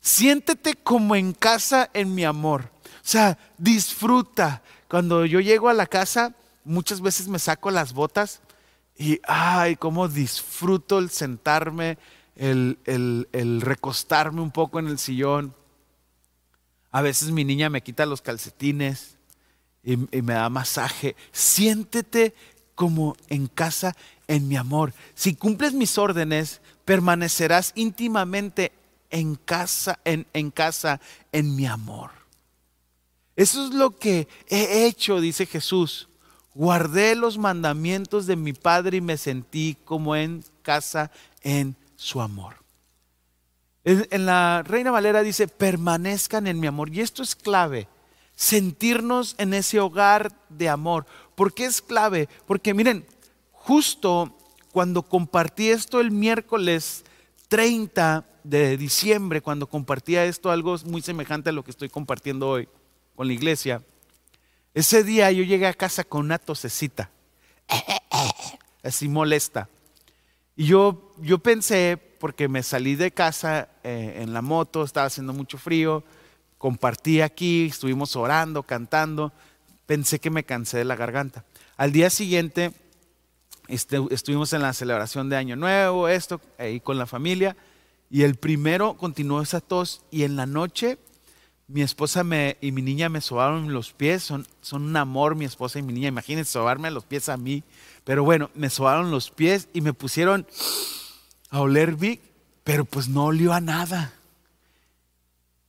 Siéntete 0.00 0.74
como 0.74 1.16
en 1.16 1.32
casa 1.32 1.88
en 1.94 2.14
mi 2.14 2.24
amor. 2.24 2.70
O 2.84 3.08
sea, 3.08 3.38
disfruta. 3.56 4.62
Cuando 4.86 5.24
yo 5.24 5.40
llego 5.40 5.70
a 5.70 5.74
la 5.74 5.86
casa, 5.86 6.34
muchas 6.62 7.00
veces 7.00 7.26
me 7.26 7.38
saco 7.38 7.70
las 7.70 7.94
botas 7.94 8.42
y 8.96 9.20
ay, 9.24 9.76
cómo 9.76 10.08
disfruto 10.08 10.98
el 10.98 11.10
sentarme, 11.10 11.98
el, 12.36 12.78
recostarme 13.60 14.40
un 14.40 14.50
poco 14.50 14.78
en 14.78 14.86
el 14.86 14.98
sillón. 14.98 15.54
A 16.90 17.02
veces 17.02 17.30
mi 17.30 17.44
niña 17.44 17.70
me 17.70 17.82
quita 17.82 18.06
los 18.06 18.22
calcetines 18.22 19.16
y, 19.82 19.94
y, 20.16 20.22
me 20.22 20.34
da 20.34 20.48
masaje. 20.48 21.16
Siéntete 21.32 22.34
como 22.76 23.16
en 23.28 23.48
casa 23.48 23.96
en 24.28 24.46
mi 24.46 24.56
amor. 24.56 24.94
Si 25.14 25.34
cumples 25.34 25.72
mis 25.72 25.98
órdenes, 25.98 26.60
permanecerás 26.84 27.72
íntimamente 27.74 28.72
en 29.10 29.34
casa, 29.34 29.98
en, 30.04 30.26
en 30.32 30.52
casa, 30.52 31.00
en 31.32 31.56
mi 31.56 31.66
amor. 31.66 32.12
Eso 33.34 33.66
es 33.66 33.74
lo 33.74 33.98
que 33.98 34.28
he 34.48 34.86
hecho, 34.86 35.20
dice 35.20 35.46
Jesús 35.46 36.08
guardé 36.54 37.14
los 37.14 37.36
mandamientos 37.38 38.26
de 38.26 38.36
mi 38.36 38.52
Padre 38.52 38.98
y 38.98 39.00
me 39.00 39.16
sentí 39.16 39.76
como 39.84 40.16
en 40.16 40.44
casa 40.62 41.10
en 41.42 41.76
su 41.96 42.20
amor. 42.20 42.56
En, 43.84 44.24
la 44.24 44.62
Reina 44.66 44.90
Valera 44.90 45.22
dice, 45.22 45.46
permanezcan 45.46 46.46
en 46.46 46.58
mi 46.58 46.66
amor. 46.66 46.88
Y 46.90 47.00
esto 47.00 47.22
es 47.22 47.34
clave. 47.34 47.88
sentirnos 48.36 49.36
en 49.38 49.54
ese 49.54 49.78
hogar 49.78 50.32
de 50.48 50.68
amor. 50.68 51.06
¿Por 51.36 51.54
qué 51.54 51.66
es 51.66 51.80
clave? 51.80 52.28
Porque 52.46 52.74
miren, 52.74 53.06
justo 53.52 54.36
cuando 54.72 55.02
compartí 55.02 55.68
esto 55.68 56.00
el 56.00 56.10
miércoles 56.10 57.04
30 57.48 58.26
de 58.42 58.76
diciembre, 58.76 59.40
cuando 59.40 59.68
compartía 59.68 60.24
esto, 60.24 60.50
algo 60.50 60.76
muy 60.86 61.00
semejante 61.00 61.50
a 61.50 61.52
lo 61.52 61.62
que 61.62 61.70
estoy 61.70 61.88
compartiendo 61.88 62.48
hoy 62.48 62.68
con 63.14 63.28
la 63.28 63.34
iglesia, 63.34 63.82
ese 64.74 65.04
día 65.04 65.30
yo 65.30 65.44
llegué 65.44 65.66
a 65.66 65.74
casa 65.74 66.02
con 66.02 66.22
una 66.26 66.38
tosecita, 66.38 67.10
así 68.82 69.08
molesta. 69.08 69.68
Y 70.56 70.66
yo, 70.66 71.14
yo 71.18 71.38
pensé, 71.38 71.96
porque 72.18 72.48
me 72.48 72.62
salí 72.62 72.96
de 72.96 73.12
casa 73.12 73.68
eh, 73.82 74.18
en 74.20 74.32
la 74.32 74.42
moto, 74.42 74.84
estaba 74.84 75.06
haciendo 75.06 75.32
mucho 75.32 75.58
frío, 75.58 76.04
compartí 76.58 77.20
aquí, 77.20 77.66
estuvimos 77.66 78.16
orando, 78.16 78.62
cantando, 78.62 79.32
pensé 79.86 80.18
que 80.18 80.30
me 80.30 80.44
cansé 80.44 80.78
de 80.78 80.84
la 80.84 80.96
garganta. 80.96 81.44
Al 81.76 81.92
día 81.92 82.10
siguiente 82.10 82.72
este, 83.68 84.00
estuvimos 84.10 84.52
en 84.52 84.62
la 84.62 84.72
celebración 84.72 85.28
de 85.28 85.36
Año 85.36 85.56
Nuevo, 85.56 86.08
esto, 86.08 86.40
ahí 86.58 86.80
con 86.80 86.98
la 86.98 87.06
familia, 87.06 87.56
y 88.10 88.22
el 88.22 88.34
primero 88.36 88.94
continuó 88.94 89.40
esa 89.40 89.60
tos 89.60 90.02
y 90.10 90.24
en 90.24 90.36
la 90.36 90.46
noche 90.46 90.98
mi 91.66 91.82
esposa 91.82 92.24
me, 92.24 92.56
y 92.60 92.72
mi 92.72 92.82
niña 92.82 93.08
me 93.08 93.20
sobaron 93.20 93.72
los 93.72 93.92
pies, 93.92 94.22
son, 94.22 94.46
son 94.60 94.82
un 94.82 94.96
amor 94.96 95.34
mi 95.34 95.44
esposa 95.44 95.78
y 95.78 95.82
mi 95.82 95.92
niña, 95.92 96.08
imagínense 96.08 96.52
sobarme 96.52 96.90
los 96.90 97.04
pies 97.04 97.28
a 97.28 97.36
mí, 97.36 97.64
pero 98.04 98.22
bueno, 98.24 98.50
me 98.54 98.70
sobaron 98.70 99.10
los 99.10 99.30
pies 99.30 99.68
y 99.72 99.80
me 99.80 99.94
pusieron 99.94 100.46
a 101.50 101.60
oler 101.60 101.94
Vic, 101.94 102.20
pero 102.64 102.84
pues 102.84 103.08
no 103.08 103.26
olió 103.26 103.52
a 103.52 103.60
nada. 103.60 104.12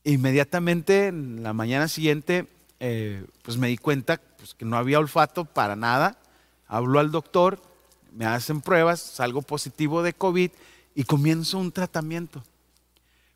Inmediatamente, 0.04 1.08
en 1.08 1.44
la 1.44 1.54
mañana 1.54 1.88
siguiente, 1.88 2.48
eh, 2.80 3.26
pues 3.42 3.58
me 3.58 3.68
di 3.68 3.78
cuenta 3.78 4.20
pues, 4.38 4.54
que 4.54 4.66
no 4.66 4.78
había 4.78 5.00
olfato 5.00 5.46
para 5.46 5.76
nada. 5.76 6.18
Hablo 6.68 7.00
al 7.00 7.12
doctor, 7.12 7.62
me 8.12 8.26
hacen 8.26 8.62
pruebas, 8.62 9.00
salgo 9.00 9.42
positivo 9.42 10.04
de 10.04 10.14
COVID 10.14 10.52
y 10.94 11.04
comienzo 11.04 11.58
un 11.58 11.72
tratamiento. 11.72 12.44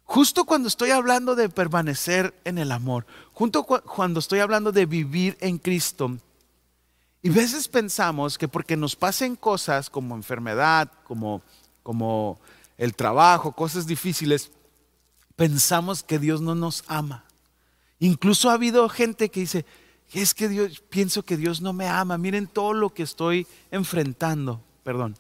Justo 0.09 0.43
cuando 0.43 0.67
estoy 0.67 0.89
hablando 0.89 1.35
de 1.35 1.49
permanecer 1.49 2.33
en 2.43 2.57
el 2.57 2.71
amor, 2.71 3.05
justo 3.31 3.63
cuando 3.63 4.19
estoy 4.19 4.39
hablando 4.39 4.71
de 4.71 4.87
vivir 4.87 5.37
en 5.39 5.59
Cristo, 5.59 6.17
y 7.21 7.29
a 7.29 7.33
veces 7.33 7.67
pensamos 7.67 8.35
que 8.35 8.47
porque 8.47 8.75
nos 8.75 8.95
pasen 8.95 9.35
cosas 9.35 9.87
como 9.87 10.15
enfermedad, 10.15 10.91
como, 11.03 11.43
como 11.83 12.39
el 12.75 12.95
trabajo, 12.95 13.51
cosas 13.51 13.85
difíciles, 13.85 14.49
pensamos 15.35 16.01
que 16.01 16.17
Dios 16.17 16.41
no 16.41 16.55
nos 16.55 16.83
ama. 16.87 17.23
Incluso 17.99 18.49
ha 18.49 18.53
habido 18.53 18.89
gente 18.89 19.29
que 19.29 19.41
dice, 19.41 19.63
es 20.11 20.33
que 20.33 20.49
Dios, 20.49 20.81
pienso 20.89 21.21
que 21.21 21.37
Dios 21.37 21.61
no 21.61 21.71
me 21.71 21.87
ama, 21.87 22.17
miren 22.17 22.47
todo 22.47 22.73
lo 22.73 22.95
que 22.95 23.03
estoy 23.03 23.45
enfrentando, 23.69 24.59
perdón. 24.81 25.15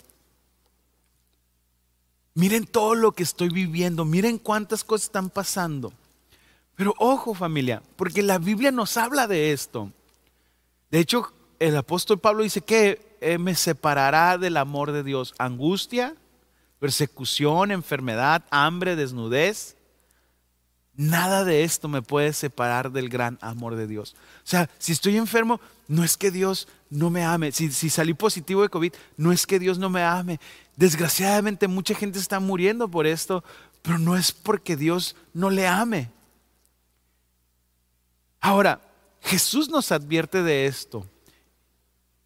Miren 2.39 2.65
todo 2.65 2.95
lo 2.95 3.11
que 3.11 3.23
estoy 3.23 3.49
viviendo, 3.49 4.05
miren 4.05 4.37
cuántas 4.37 4.85
cosas 4.85 5.07
están 5.07 5.29
pasando. 5.29 5.91
Pero 6.77 6.93
ojo 6.97 7.33
familia, 7.33 7.83
porque 7.97 8.23
la 8.23 8.37
Biblia 8.37 8.71
nos 8.71 8.95
habla 8.95 9.27
de 9.27 9.51
esto. 9.51 9.91
De 10.89 10.99
hecho, 10.99 11.33
el 11.59 11.75
apóstol 11.75 12.17
Pablo 12.17 12.43
dice 12.43 12.61
que 12.61 13.17
eh, 13.19 13.37
me 13.37 13.55
separará 13.55 14.37
del 14.37 14.55
amor 14.55 14.93
de 14.93 15.03
Dios. 15.03 15.33
Angustia, 15.37 16.15
persecución, 16.79 17.71
enfermedad, 17.71 18.45
hambre, 18.51 18.95
desnudez. 18.95 19.75
Nada 20.95 21.43
de 21.43 21.65
esto 21.65 21.89
me 21.89 22.01
puede 22.01 22.31
separar 22.31 22.93
del 22.93 23.09
gran 23.09 23.37
amor 23.41 23.75
de 23.75 23.85
Dios. 23.85 24.15
O 24.45 24.47
sea, 24.47 24.69
si 24.77 24.93
estoy 24.93 25.17
enfermo, 25.17 25.59
no 25.89 26.05
es 26.05 26.15
que 26.15 26.31
Dios 26.31 26.69
no 26.89 27.09
me 27.09 27.23
ame. 27.23 27.51
Si, 27.51 27.69
salí 27.89 28.13
positivo 28.13 28.61
de 28.61 28.69
COVID, 28.69 28.93
no 29.17 29.31
es 29.31 29.45
que 29.45 29.59
Dios 29.59 29.77
no 29.77 29.89
me 29.89 30.03
ame. 30.03 30.39
Desgraciadamente 30.75 31.67
mucha 31.67 31.93
gente 31.93 32.19
está 32.19 32.39
muriendo 32.39 32.87
por 32.87 33.05
esto, 33.05 33.43
pero 33.81 33.99
no 33.99 34.17
es 34.17 34.31
porque 34.31 34.75
Dios 34.75 35.15
no 35.33 35.49
le 35.49 35.67
ame. 35.67 36.11
Ahora, 38.41 38.81
Jesús 39.21 39.69
nos 39.69 39.91
advierte 39.91 40.43
de 40.43 40.65
esto. 40.65 41.05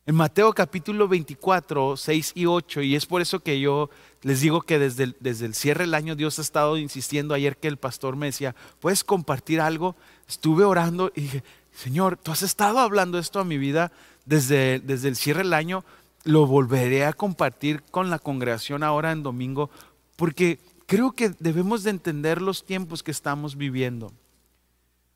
En 0.05 0.15
Mateo 0.15 0.53
capítulo 0.53 1.07
24, 1.07 1.95
6 1.95 2.33
y 2.35 2.45
8, 2.45 2.81
y 2.81 2.95
es 2.95 3.05
por 3.05 3.21
eso 3.21 3.39
que 3.39 3.61
yo 3.61 3.89
les 4.21 4.41
digo 4.41 4.61
que 4.61 4.77
desde 4.77 5.05
el, 5.05 5.17
desde 5.21 5.45
el 5.45 5.55
cierre 5.55 5.85
del 5.85 5.93
año 5.93 6.15
Dios 6.15 6.39
ha 6.39 6.41
estado 6.41 6.77
insistiendo. 6.77 7.33
Ayer 7.33 7.55
que 7.57 7.69
el 7.69 7.77
pastor 7.77 8.17
me 8.17 8.25
decía, 8.25 8.53
¿puedes 8.81 9.03
compartir 9.03 9.61
algo? 9.61 9.95
Estuve 10.27 10.65
orando 10.65 11.11
y 11.15 11.21
dije, 11.21 11.43
Señor, 11.71 12.17
tú 12.17 12.31
has 12.31 12.41
estado 12.41 12.79
hablando 12.79 13.17
esto 13.17 13.39
a 13.39 13.45
mi 13.45 13.57
vida 13.57 13.93
desde, 14.25 14.79
desde 14.79 15.07
el 15.07 15.15
cierre 15.15 15.43
del 15.43 15.53
año. 15.53 15.83
Lo 16.23 16.47
volveré 16.47 17.05
a 17.05 17.13
compartir 17.13 17.83
con 17.83 18.09
la 18.09 18.19
congregación 18.19 18.83
ahora 18.83 19.11
en 19.11 19.23
domingo, 19.23 19.69
porque 20.15 20.59
creo 20.85 21.11
que 21.11 21.33
debemos 21.39 21.83
de 21.83 21.91
entender 21.91 22.41
los 22.41 22.65
tiempos 22.65 23.03
que 23.03 23.11
estamos 23.11 23.57
viviendo. 23.57 24.13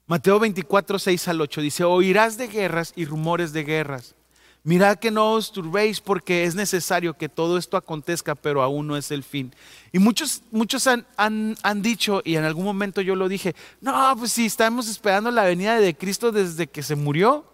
Mateo 0.07 0.39
24, 0.39 0.99
6 0.99 1.27
al 1.27 1.41
8 1.41 1.61
dice, 1.61 1.83
oirás 1.83 2.37
de 2.37 2.47
guerras 2.47 2.93
y 2.95 3.05
rumores 3.05 3.51
de 3.51 3.63
guerras. 3.63 4.15
Mirad 4.63 4.97
que 4.97 5.11
no 5.11 5.31
os 5.31 5.51
turbéis 5.53 6.01
porque 6.01 6.43
es 6.43 6.55
necesario 6.55 7.13
que 7.13 7.29
todo 7.29 7.57
esto 7.57 7.77
acontezca, 7.77 8.35
pero 8.35 8.61
aún 8.61 8.87
no 8.87 8.97
es 8.97 9.11
el 9.11 9.23
fin. 9.23 9.53
Y 9.93 9.99
muchos, 9.99 10.43
muchos 10.51 10.87
han, 10.87 11.05
han, 11.15 11.81
dicho, 11.81 12.21
y 12.25 12.35
en 12.35 12.43
algún 12.43 12.65
momento 12.65 12.99
yo 12.99 13.15
lo 13.15 13.29
dije, 13.29 13.55
no, 13.79 14.13
pues 14.17 14.33
sí, 14.33 14.45
estamos 14.45 14.89
esperando 14.89 15.31
la 15.31 15.45
venida 15.45 15.79
de 15.79 15.95
Cristo 15.95 16.33
desde 16.33 16.67
que 16.67 16.83
se 16.83 16.95
murió, 16.95 17.45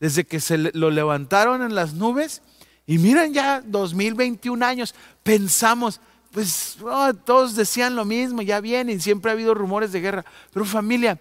desde 0.00 0.24
que 0.24 0.40
se 0.40 0.58
lo 0.58 0.90
levantaron 0.90 1.62
en 1.62 1.74
las 1.74 1.94
nubes. 1.94 2.42
Y 2.86 2.98
miren 2.98 3.34
ya 3.34 3.60
2021 3.60 4.64
años, 4.64 4.94
pensamos, 5.22 6.00
pues 6.30 6.78
oh, 6.82 7.12
todos 7.14 7.54
decían 7.54 7.96
lo 7.96 8.04
mismo, 8.04 8.42
ya 8.42 8.60
vienen, 8.60 9.00
siempre 9.00 9.30
ha 9.30 9.34
habido 9.34 9.54
rumores 9.54 9.92
de 9.92 10.00
guerra. 10.00 10.24
Pero 10.52 10.64
familia, 10.64 11.18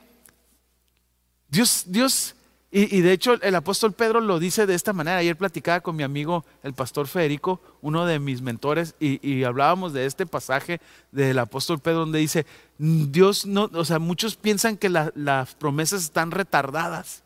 Dios, 1.50 1.84
Dios 1.88 2.36
y, 2.70 3.00
de 3.00 3.14
hecho 3.14 3.42
el 3.42 3.56
apóstol 3.56 3.94
Pedro 3.94 4.20
lo 4.20 4.40
dice 4.40 4.66
de 4.66 4.76
esta 4.76 4.92
manera. 4.92 5.18
Ayer 5.18 5.38
platicaba 5.38 5.80
con 5.80 5.96
mi 5.96 6.04
amigo 6.04 6.46
el 6.64 6.74
pastor 6.74 7.08
Federico, 7.08 7.62
uno 7.82 8.06
de 8.06 8.20
mis 8.20 8.42
mentores, 8.42 8.94
y, 9.00 9.44
hablábamos 9.46 9.94
de 9.94 10.06
este 10.06 10.26
pasaje 10.26 10.82
del 11.12 11.40
apóstol 11.40 11.80
Pedro 11.80 12.00
donde 12.00 12.20
dice, 12.20 12.46
Dios 12.78 13.46
no, 13.46 13.70
o 13.74 13.86
sea, 13.86 14.00
muchos 14.00 14.36
piensan 14.36 14.76
que 14.76 14.90
las 14.90 15.56
promesas 15.56 16.04
están 16.04 16.32
retardadas, 16.32 17.24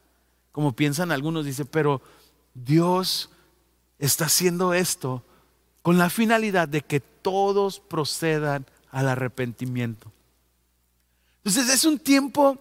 como 0.51 0.75
piensan 0.75 1.11
algunos, 1.11 1.45
dice, 1.45 1.65
pero 1.65 2.01
Dios 2.53 3.29
está 3.99 4.25
haciendo 4.25 4.73
esto 4.73 5.23
con 5.81 5.97
la 5.97 6.09
finalidad 6.09 6.67
de 6.67 6.81
que 6.81 6.99
todos 6.99 7.79
procedan 7.79 8.65
al 8.91 9.07
arrepentimiento. 9.07 10.11
Entonces 11.37 11.73
es 11.73 11.85
un 11.85 11.97
tiempo 11.97 12.57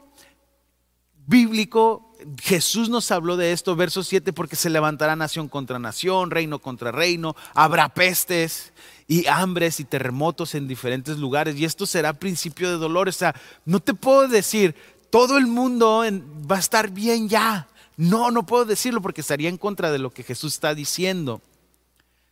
bíblico 1.27 2.11
Jesús 2.43 2.89
nos 2.89 3.11
habló 3.11 3.37
de 3.37 3.53
esto, 3.53 3.77
verso 3.77 4.03
7, 4.03 4.33
porque 4.33 4.57
se 4.57 4.71
levantará 4.71 5.17
nación 5.17 5.49
contra 5.49 5.79
nación, 5.79 6.31
reino 6.31 6.59
contra 6.59 6.93
reino, 6.93 7.37
habrá 7.55 7.89
pestes 7.89 8.73
y 9.07 9.27
hambres 9.27 9.81
y 9.81 9.85
terremotos 9.85 10.55
en 10.55 10.69
diferentes 10.69 11.19
lugares, 11.19 11.57
y 11.57 11.65
esto 11.65 11.87
será 11.87 12.13
principio 12.13 12.71
de 12.71 12.77
dolor. 12.77 13.09
O 13.09 13.13
sea, 13.13 13.35
no 13.65 13.81
te 13.81 13.95
puedo 13.95 14.29
decir, 14.29 14.75
todo 15.11 15.39
el 15.39 15.47
mundo 15.47 16.05
va 16.51 16.57
a 16.57 16.61
estar 16.61 16.91
bien 16.91 17.29
ya. 17.29 17.69
No, 18.01 18.31
no 18.31 18.47
puedo 18.47 18.65
decirlo 18.65 19.03
porque 19.03 19.21
estaría 19.21 19.51
en 19.51 19.59
contra 19.59 19.93
de 19.93 19.99
lo 19.99 20.09
que 20.09 20.23
Jesús 20.23 20.55
está 20.55 20.75
diciendo. 20.75 21.43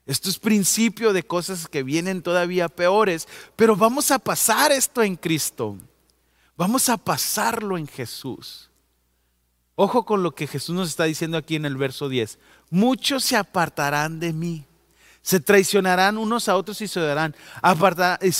Esto 0.07 0.31
es 0.31 0.39
principio 0.39 1.13
de 1.13 1.23
cosas 1.23 1.69
que 1.69 1.83
vienen 1.83 2.23
todavía 2.23 2.71
peores, 2.71 3.29
pero 3.55 3.77
vamos 3.77 4.11
a 4.11 4.19
pasar 4.19 4.73
esto 4.73 5.03
en 5.03 5.15
Cristo. 5.15 5.77
Vamos 6.57 6.89
a 6.89 6.97
pasarlo 6.97 7.77
en 7.77 7.87
Jesús. 7.87 8.71
Ojo 9.75 10.07
con 10.07 10.23
lo 10.23 10.35
que 10.35 10.47
Jesús 10.47 10.75
nos 10.75 10.89
está 10.89 11.05
diciendo 11.05 11.37
aquí 11.37 11.57
en 11.57 11.67
el 11.67 11.77
verso 11.77 12.09
10. 12.09 12.39
Muchos 12.71 13.23
se 13.25 13.37
apartarán 13.37 14.21
de 14.21 14.33
mí. 14.33 14.65
Se 15.29 15.41
traicionarán 15.41 16.17
unos 16.17 16.49
a 16.49 16.57
otros 16.57 16.81
y 16.81 16.89
se 16.89 17.01
darán. 17.01 17.37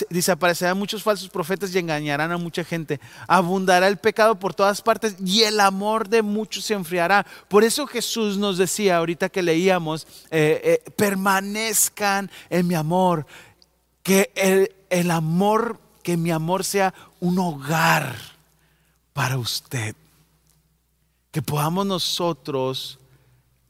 desaparecerán 0.09 0.79
muchos 0.79 1.03
falsos 1.03 1.29
profetas 1.29 1.75
y 1.75 1.79
engañarán 1.79 2.33
a 2.33 2.39
mucha 2.39 2.65
gente. 2.65 2.99
Abundará 3.27 3.89
el 3.89 3.99
pecado 3.99 4.39
por 4.39 4.55
todas 4.55 4.81
partes 4.81 5.15
y 5.23 5.43
el 5.43 5.61
amor 5.61 6.09
de 6.09 6.23
muchos 6.23 6.65
se 6.65 6.73
enfriará. 6.73 7.27
Por 7.49 7.63
eso 7.63 7.87
Jesús 7.87 8.39
nos 8.39 8.57
decía 8.57 8.97
ahorita 8.97 9.29
que 9.29 9.43
leíamos, 9.43 10.07
eh, 10.31 10.81
eh, 10.87 10.91
permanezcan 10.93 12.31
en 12.49 12.67
mi 12.67 12.75
amor. 12.75 13.27
Que 14.03 14.33
el, 14.35 14.75
el 14.89 15.11
amor, 15.11 15.79
que 16.03 16.17
mi 16.17 16.31
amor 16.31 16.65
sea 16.65 16.95
un 17.21 17.39
hogar 17.39 18.17
para 19.13 19.37
usted 19.37 19.95
que 21.31 21.43
podamos 21.43 21.85
nosotros 21.85 22.99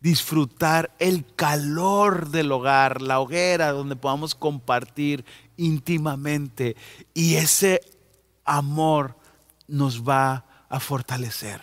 disfrutar 0.00 0.95
el 0.99 1.25
calor 1.35 2.28
del 2.28 2.52
hogar, 2.52 3.02
la 3.02 3.21
hoguera 3.21 3.73
donde 3.73 3.97
podamos 3.97 4.35
compartir 4.35 5.25
íntimamente 5.57 6.76
y 7.14 7.35
ese 7.35 7.81
amor 8.45 9.17
nos 9.67 10.02
va 10.02 10.45
a 10.69 10.81
fortalecer. 10.81 11.61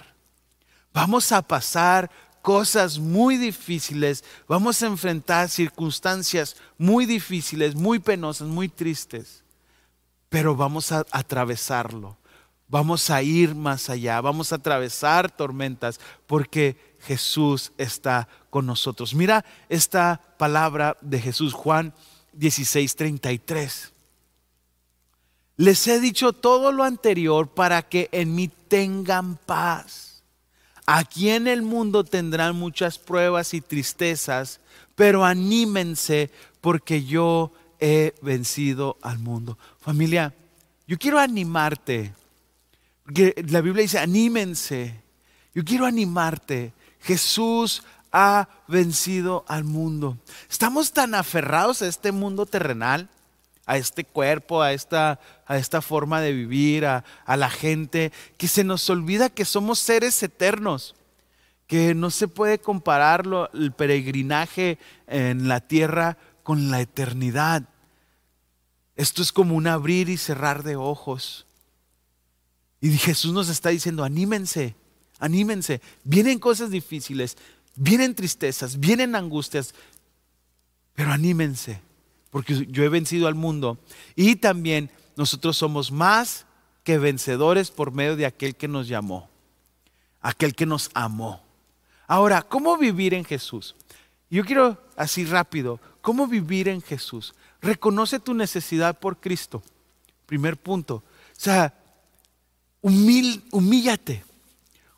Vamos 0.93 1.31
a 1.31 1.41
pasar 1.41 2.09
cosas 2.41 2.99
muy 2.99 3.37
difíciles, 3.37 4.23
vamos 4.47 4.81
a 4.81 4.87
enfrentar 4.87 5.49
circunstancias 5.49 6.55
muy 6.77 7.05
difíciles, 7.05 7.75
muy 7.75 7.99
penosas, 7.99 8.47
muy 8.47 8.69
tristes, 8.69 9.43
pero 10.29 10.55
vamos 10.55 10.91
a 10.91 11.05
atravesarlo, 11.11 12.17
vamos 12.67 13.09
a 13.09 13.21
ir 13.21 13.55
más 13.55 13.89
allá, 13.89 14.19
vamos 14.21 14.51
a 14.51 14.55
atravesar 14.55 15.31
tormentas 15.31 15.99
porque 16.27 16.95
Jesús 17.01 17.71
está 17.77 18.27
con 18.49 18.65
nosotros. 18.65 19.13
Mira 19.13 19.45
esta 19.69 20.21
palabra 20.37 20.97
de 21.01 21.19
Jesús, 21.21 21.53
Juan 21.53 21.93
16:33. 22.33 23.91
Les 25.57 25.87
he 25.87 25.99
dicho 25.99 26.33
todo 26.33 26.71
lo 26.71 26.83
anterior 26.83 27.47
para 27.47 27.81
que 27.83 28.09
en 28.11 28.35
mí 28.35 28.49
tengan 28.67 29.37
paz. 29.37 30.23
Aquí 30.85 31.29
en 31.29 31.47
el 31.47 31.61
mundo 31.61 32.03
tendrán 32.03 32.55
muchas 32.55 32.99
pruebas 32.99 33.53
y 33.53 33.61
tristezas, 33.61 34.59
pero 34.95 35.25
anímense 35.25 36.29
porque 36.61 37.03
yo 37.05 37.53
he 37.79 38.13
vencido 38.21 38.97
al 39.01 39.19
mundo. 39.19 39.57
Familia, 39.79 40.33
yo 40.87 40.97
quiero 40.97 41.19
animarte, 41.19 42.13
la 43.05 43.61
Biblia 43.61 43.83
dice, 43.83 43.99
anímense. 43.99 45.01
Yo 45.53 45.63
quiero 45.63 45.85
animarte. 45.85 46.73
Jesús 47.01 47.83
ha 48.11 48.47
vencido 48.67 49.45
al 49.47 49.63
mundo. 49.63 50.17
Estamos 50.49 50.91
tan 50.91 51.15
aferrados 51.15 51.81
a 51.81 51.87
este 51.87 52.11
mundo 52.11 52.45
terrenal 52.45 53.09
a 53.65 53.77
este 53.77 54.03
cuerpo, 54.03 54.61
a 54.61 54.73
esta, 54.73 55.19
a 55.45 55.57
esta 55.57 55.81
forma 55.81 56.21
de 56.21 56.33
vivir, 56.33 56.85
a, 56.85 57.03
la 57.27 57.49
gente, 57.49 58.11
que 58.37 58.47
se 58.47 58.63
nos 58.63 58.89
olvida 58.89 59.29
que 59.29 59.45
somos 59.45 59.79
seres 59.79 60.21
eternos, 60.21 60.95
que 61.67 61.95
no 61.95 62.11
se 62.11 62.27
puede 62.27 62.59
comparar 62.59 63.25
el 63.53 63.71
peregrinaje 63.71 64.77
en 65.07 65.47
la 65.47 65.61
tierra 65.61 66.17
con 66.43 66.69
la 66.69 66.81
eternidad. 66.81 67.63
Esto 68.95 69.21
es 69.21 69.31
como 69.31 69.55
un 69.55 69.67
abrir 69.67 70.09
y 70.09 70.17
cerrar 70.17 70.63
de 70.63 70.75
ojos. 70.75 71.44
Y 72.85 72.97
Jesús 72.97 73.33
nos 73.33 73.49
está 73.49 73.69
diciendo, 73.69 74.03
anímense, 74.03 74.75
anímense. 75.19 75.81
Vienen 76.03 76.39
cosas 76.39 76.69
difíciles, 76.69 77.37
vienen 77.75 78.13
tristezas, 78.13 78.79
vienen 78.79 79.15
angustias, 79.15 79.73
pero 80.93 81.11
anímense 81.11 81.81
porque 82.35 82.67
yo 82.69 82.83
he 82.83 82.89
vencido 82.89 83.27
al 83.29 83.35
mundo. 83.35 83.77
Y 84.13 84.35
también 84.35 84.91
nosotros 85.15 85.55
somos 85.55 85.89
más 85.89 86.45
que 86.83 86.97
vencedores 86.97 87.71
por 87.71 87.93
medio 87.93 88.17
de 88.17 88.25
aquel 88.25 88.57
que 88.57 88.67
nos 88.67 88.89
llamó, 88.89 89.29
aquel 90.19 90.53
que 90.53 90.65
nos 90.65 90.91
amó. 90.93 91.41
Ahora, 92.07 92.41
¿cómo 92.41 92.77
vivir 92.77 93.13
en 93.13 93.23
Jesús? 93.23 93.73
Yo 94.29 94.43
quiero 94.43 94.77
así 94.97 95.23
rápido, 95.23 95.79
¿cómo 96.01 96.27
vivir 96.27 96.67
en 96.67 96.81
Jesús? 96.81 97.33
Reconoce 97.61 98.19
tu 98.19 98.33
necesidad 98.33 98.99
por 98.99 99.21
Cristo. 99.21 99.63
Primer 100.25 100.57
punto. 100.57 100.95
O 100.95 101.03
sea, 101.39 101.73
humíllate. 102.85 104.23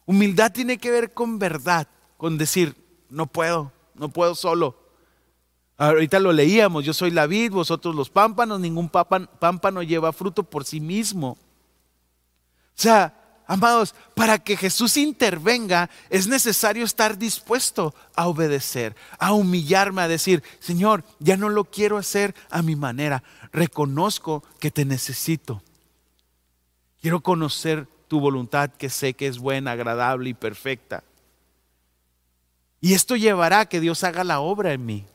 Humildad 0.05 0.51
tiene 0.51 0.77
que 0.77 0.91
ver 0.91 1.13
con 1.13 1.39
verdad, 1.39 1.87
con 2.17 2.37
decir, 2.37 2.75
no 3.09 3.27
puedo, 3.27 3.71
no 3.95 4.09
puedo 4.09 4.35
solo. 4.35 4.77
Ahorita 5.77 6.19
lo 6.19 6.31
leíamos, 6.31 6.83
yo 6.83 6.93
soy 6.93 7.11
la 7.11 7.27
vid, 7.27 7.51
vosotros 7.51 7.95
los 7.95 8.09
pámpanos, 8.09 8.59
ningún 8.59 8.89
pámpano 8.89 9.83
lleva 9.83 10.11
fruto 10.11 10.43
por 10.43 10.65
sí 10.65 10.79
mismo. 10.79 11.29
O 11.29 12.81
sea, 12.81 13.41
amados, 13.47 13.93
para 14.15 14.39
que 14.39 14.57
Jesús 14.57 14.97
intervenga 14.97 15.89
es 16.09 16.27
necesario 16.27 16.83
estar 16.83 17.17
dispuesto 17.17 17.93
a 18.15 18.27
obedecer, 18.27 18.95
a 19.19 19.33
humillarme, 19.33 20.01
a 20.01 20.07
decir, 20.07 20.43
Señor, 20.59 21.03
ya 21.19 21.37
no 21.37 21.49
lo 21.49 21.65
quiero 21.65 21.97
hacer 21.97 22.35
a 22.49 22.61
mi 22.61 22.75
manera, 22.75 23.23
reconozco 23.51 24.43
que 24.59 24.71
te 24.71 24.83
necesito. 24.83 25.61
Quiero 27.07 27.21
conocer 27.21 27.87
tu 28.09 28.19
voluntad 28.19 28.69
que 28.69 28.89
sé 28.89 29.13
que 29.13 29.27
es 29.27 29.37
buena, 29.37 29.71
agradable 29.71 30.29
y 30.29 30.33
perfecta. 30.33 31.05
Y 32.81 32.95
esto 32.95 33.15
llevará 33.15 33.61
a 33.61 33.69
que 33.69 33.79
Dios 33.79 34.03
haga 34.03 34.25
la 34.25 34.41
obra 34.41 34.73
en 34.73 34.85
mí. 34.85 35.05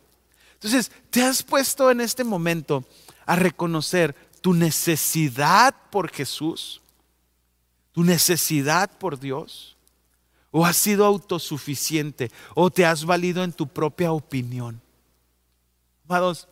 Entonces, 0.55 0.91
¿te 1.11 1.23
has 1.23 1.43
puesto 1.43 1.91
en 1.91 2.01
este 2.01 2.25
momento 2.25 2.83
a 3.27 3.37
reconocer 3.37 4.15
tu 4.41 4.55
necesidad 4.55 5.75
por 5.91 6.11
Jesús? 6.11 6.81
¿Tu 7.93 8.05
necesidad 8.05 8.91
por 8.99 9.21
Dios? 9.21 9.77
¿O 10.51 10.65
has 10.65 10.79
sido 10.79 11.05
autosuficiente? 11.05 12.31
¿O 12.55 12.71
te 12.71 12.87
has 12.87 13.05
valido 13.05 13.45
en 13.45 13.53
tu 13.53 13.67
propia 13.67 14.13
opinión? 14.13 14.81
Amados, 16.09 16.49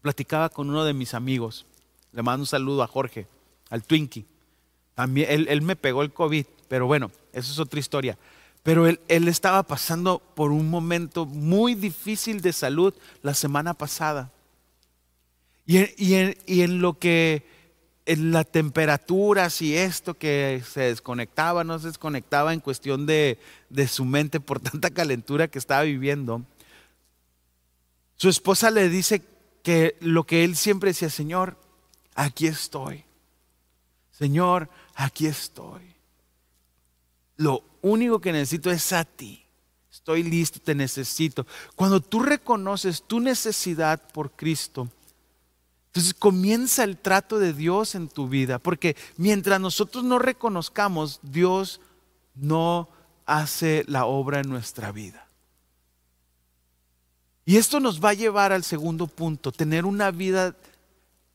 platicaba 0.00 0.48
con 0.48 0.70
uno 0.70 0.84
de 0.84 0.94
mis 0.94 1.12
amigos. 1.12 1.66
Le 2.12 2.22
mando 2.22 2.44
un 2.44 2.46
saludo 2.46 2.84
a 2.84 2.86
Jorge, 2.86 3.26
al 3.68 3.82
Twinkie. 3.82 4.26
También, 4.94 5.28
él, 5.30 5.46
él 5.48 5.62
me 5.62 5.76
pegó 5.76 6.02
el 6.02 6.12
COVID, 6.12 6.46
pero 6.68 6.86
bueno, 6.86 7.10
eso 7.32 7.52
es 7.52 7.58
otra 7.58 7.80
historia. 7.80 8.16
Pero 8.64 8.86
él, 8.86 9.28
estaba 9.28 9.62
pasando 9.62 10.20
por 10.34 10.50
un 10.50 10.70
momento 10.70 11.26
muy 11.26 11.74
difícil 11.74 12.40
de 12.40 12.54
salud 12.54 12.94
la 13.20 13.34
semana 13.34 13.74
pasada. 13.74 14.32
Y 15.66 16.14
en, 16.14 16.80
lo 16.80 16.98
que, 16.98 17.46
en 18.06 18.32
la 18.32 18.42
temperatura, 18.44 19.50
si 19.50 19.76
esto 19.76 20.14
que 20.14 20.62
se 20.66 20.80
desconectaba, 20.80 21.62
no 21.62 21.78
se 21.78 21.88
desconectaba 21.88 22.54
en 22.54 22.60
cuestión 22.60 23.04
de, 23.04 23.38
de 23.68 23.86
su 23.86 24.06
mente 24.06 24.40
por 24.40 24.60
tanta 24.70 24.88
calentura 24.88 25.48
que 25.48 25.58
estaba 25.58 25.82
viviendo, 25.82 26.42
su 28.16 28.30
esposa 28.30 28.70
le 28.70 28.88
dice 28.88 29.22
que 29.62 29.98
lo 30.00 30.24
que 30.24 30.42
él 30.42 30.56
siempre 30.56 30.90
decía, 30.90 31.10
Señor, 31.10 31.58
aquí 32.14 32.46
estoy. 32.46 33.04
Señor, 34.16 34.68
aquí 34.94 35.26
estoy. 35.26 35.94
Lo 37.36 37.64
único 37.82 38.20
que 38.20 38.32
necesito 38.32 38.70
es 38.70 38.92
a 38.92 39.04
ti. 39.04 39.44
Estoy 39.90 40.22
listo, 40.22 40.60
te 40.60 40.74
necesito. 40.74 41.46
Cuando 41.74 42.00
tú 42.00 42.20
reconoces 42.20 43.02
tu 43.02 43.20
necesidad 43.20 44.00
por 44.12 44.32
Cristo, 44.32 44.88
entonces 45.86 46.14
comienza 46.14 46.84
el 46.84 46.96
trato 46.96 47.38
de 47.38 47.52
Dios 47.52 47.94
en 47.94 48.08
tu 48.08 48.28
vida, 48.28 48.58
porque 48.58 48.96
mientras 49.16 49.60
nosotros 49.60 50.04
no 50.04 50.18
reconozcamos, 50.18 51.20
Dios 51.22 51.80
no 52.34 52.88
hace 53.26 53.84
la 53.86 54.04
obra 54.06 54.40
en 54.40 54.48
nuestra 54.48 54.92
vida. 54.92 55.28
Y 57.46 57.56
esto 57.56 57.78
nos 57.78 58.02
va 58.02 58.10
a 58.10 58.14
llevar 58.14 58.52
al 58.52 58.64
segundo 58.64 59.06
punto, 59.06 59.52
tener 59.52 59.84
una 59.84 60.10
vida 60.10 60.56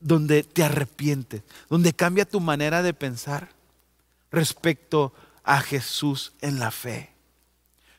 donde 0.00 0.42
te 0.42 0.64
arrepientes, 0.64 1.42
donde 1.68 1.92
cambia 1.92 2.24
tu 2.24 2.40
manera 2.40 2.82
de 2.82 2.94
pensar 2.94 3.50
respecto 4.32 5.12
a 5.44 5.60
Jesús 5.60 6.32
en 6.40 6.58
la 6.58 6.70
fe. 6.70 7.10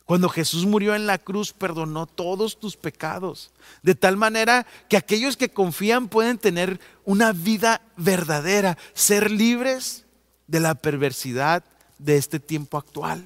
Cuando 0.05 0.27
Jesús 0.27 0.65
murió 0.65 0.93
en 0.93 1.07
la 1.07 1.19
cruz, 1.19 1.53
perdonó 1.53 2.05
todos 2.05 2.59
tus 2.59 2.75
pecados. 2.75 3.51
De 3.81 3.95
tal 3.95 4.17
manera 4.17 4.65
que 4.89 4.97
aquellos 4.97 5.37
que 5.37 5.49
confían 5.49 6.09
pueden 6.09 6.37
tener 6.37 6.81
una 7.05 7.31
vida 7.31 7.81
verdadera, 7.95 8.77
ser 8.93 9.31
libres 9.31 10.03
de 10.47 10.59
la 10.59 10.75
perversidad 10.75 11.63
de 11.97 12.17
este 12.17 12.41
tiempo 12.41 12.77
actual, 12.77 13.25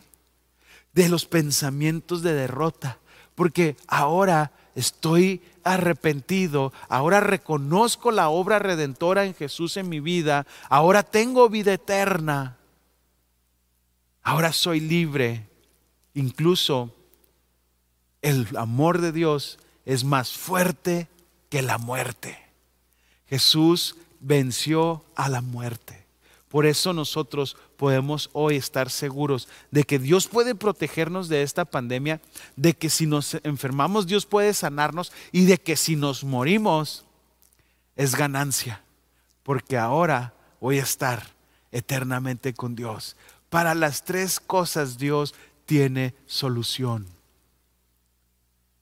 de 0.94 1.10
los 1.10 1.26
pensamientos 1.26 2.22
de 2.22 2.34
derrota. 2.34 3.00
Porque 3.34 3.78
ahora 3.88 4.52
estoy 4.76 5.42
arrepentido, 5.64 6.72
ahora 6.90 7.22
reconozco 7.22 8.12
la 8.12 8.30
obra 8.30 8.60
redentora 8.60 9.26
en 9.26 9.34
Jesús 9.34 9.78
en 9.78 9.90
mi 9.90 10.00
vida, 10.00 10.46
ahora 10.70 11.04
tengo 11.04 11.50
vida 11.50 11.74
eterna. 11.74 12.58
Ahora 14.22 14.52
soy 14.54 14.80
libre. 14.80 15.48
Incluso 16.16 16.96
el 18.22 18.48
amor 18.58 19.00
de 19.00 19.12
Dios 19.12 19.60
es 19.86 20.04
más 20.04 20.32
fuerte 20.32 21.08
que 21.50 21.62
la 21.62 21.78
muerte. 21.78 22.38
Jesús 23.28 23.98
venció 24.20 25.06
a 25.16 25.30
la 25.30 25.42
muerte. 25.42 26.05
Por 26.50 26.66
eso 26.66 26.94
nosotros 26.94 27.58
podemos 27.76 28.30
hoy 28.34 28.56
estar 28.56 28.90
seguros 28.90 29.48
de 29.72 29.84
que 29.84 30.00
Dios 30.00 30.28
puede 30.28 30.56
protegernos 30.56 31.28
de 31.28 31.42
esta 31.42 31.66
pandemia, 31.66 32.22
de 32.56 32.74
que 32.74 32.90
si 32.90 33.08
nos 33.08 33.38
enfermamos 33.44 34.08
Dios 34.08 34.26
puede 34.26 34.54
sanarnos 34.54 35.12
y 35.32 35.46
de 35.46 35.58
que 35.58 35.76
si 35.76 35.96
nos 35.96 36.24
morimos 36.24 37.06
es 37.96 38.16
ganancia, 38.16 38.84
porque 39.44 39.78
ahora 39.78 40.34
voy 40.62 40.80
a 40.80 40.84
estar 40.84 41.36
eternamente 41.72 42.54
con 42.54 42.76
Dios. 42.76 43.18
Para 43.50 43.76
las 43.76 44.04
tres 44.04 44.40
cosas 44.40 44.98
Dios 44.98 45.36
tiene 45.66 46.14
solución. 46.26 47.08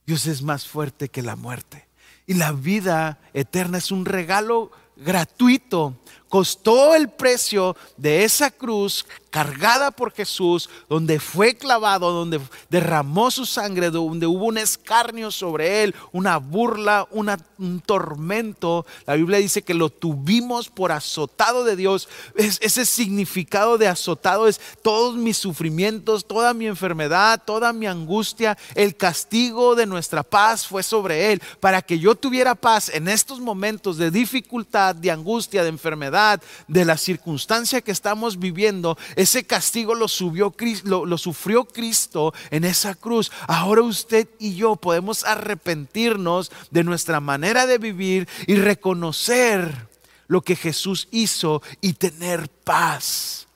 Dios 0.06 0.28
es 0.28 0.41
más 0.41 0.67
fuerte 0.67 1.10
que 1.10 1.21
la 1.21 1.36
muerte. 1.36 1.88
Y 2.26 2.36
la 2.36 2.52
vida 2.52 3.19
eterna 3.34 3.78
es 3.78 3.91
un 3.91 4.06
regalo 4.06 4.71
gratuito 4.95 5.97
costó 6.34 6.96
el 6.96 7.10
precio 7.10 7.78
de 7.96 8.24
esa 8.24 8.50
cruz 8.50 9.06
cargada 9.30 9.91
por 9.91 10.12
Jesús, 10.13 10.69
donde 10.89 11.19
fue 11.19 11.56
clavado, 11.56 12.12
donde 12.12 12.39
derramó 12.69 13.30
su 13.32 13.48
sangre, 13.48 13.89
donde 13.89 14.28
hubo 14.28 14.46
un 14.46 14.60
escarnio 14.60 15.32
sobre 15.32 15.84
él, 15.84 15.96
una 16.12 16.38
burla, 16.38 17.08
un 17.12 17.82
tormento. 17.84 18.86
La 19.08 19.15
Biblia 19.15 19.39
dice 19.39 19.63
que 19.63 19.74
lo 19.74 19.89
tuvimos 19.89 20.69
por 20.69 20.91
azotado 20.91 21.63
de 21.63 21.76
Dios. 21.76 22.08
ese 22.36 22.86
significado 22.86 23.80
de 23.80 23.88
azotado 23.88 24.48
es 24.48 24.62
todos 24.84 25.15
mis 25.15 25.38
sufrimientos, 25.38 26.26
toda 26.26 26.54
mi 26.54 26.67
enfermedad, 26.67 27.41
toda 27.43 27.74
mi 27.74 27.88
angustia, 27.88 28.56
el 28.76 28.96
castigo 28.96 29.74
de 29.76 29.88
nuestra 29.88 30.22
paz 30.22 30.67
fue 30.67 30.84
sobre 30.84 31.32
él, 31.32 31.41
para 31.60 31.82
que 31.82 31.98
yo 31.98 32.13
tuviera 32.13 32.54
paz 32.54 32.89
en 32.89 33.08
estos 33.08 33.39
momentos 33.39 33.98
de 33.98 34.12
dificultad, 34.12 34.96
de 34.96 35.10
angustia, 35.10 35.63
de 35.63 35.69
enfermedad, 35.69 36.22
de 36.67 36.86
la 36.86 36.97
circunstancia 36.97 37.81
que 37.81 37.91
estamos 37.91 38.39
viviendo 38.39 38.97
ese 39.15 39.45
castigo 39.45 39.95
lo, 39.95 40.07
subió, 40.07 40.55
lo, 40.83 41.17
sufrió 41.17 41.65
Cristo 41.65 42.33
en 42.51 42.63
esa 42.63 42.95
cruz. 42.95 43.31
Ahora 43.47 43.81
usted 43.81 44.27
y 44.39 44.55
yo 44.55 44.75
podemos 44.75 45.23
arrepentirnos 45.23 46.51
de 46.71 46.83
nuestra 46.83 47.19
manera 47.19 47.65
de 47.65 47.77
vivir 47.77 48.27
y 48.47 48.55
reconocer 48.55 49.88
lo 50.27 50.41
que 50.41 50.55
Jesús 50.55 51.07
hizo 51.12 51.62
y 51.81 51.93
tener 51.93 52.49
paz. 52.49 53.47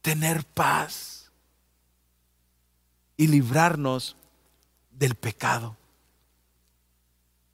Tener 0.00 0.44
paz. 0.44 1.30
Y 3.16 3.26
librarnos 3.28 4.16
del 4.90 5.14
pecado. 5.14 5.76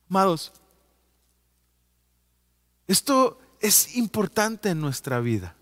Amados, 0.09 0.53
esto 2.87 3.38
es 3.61 3.97
importante 3.97 4.71
en 4.71 4.81
nuestra 4.81 5.21
vida. 5.21 5.55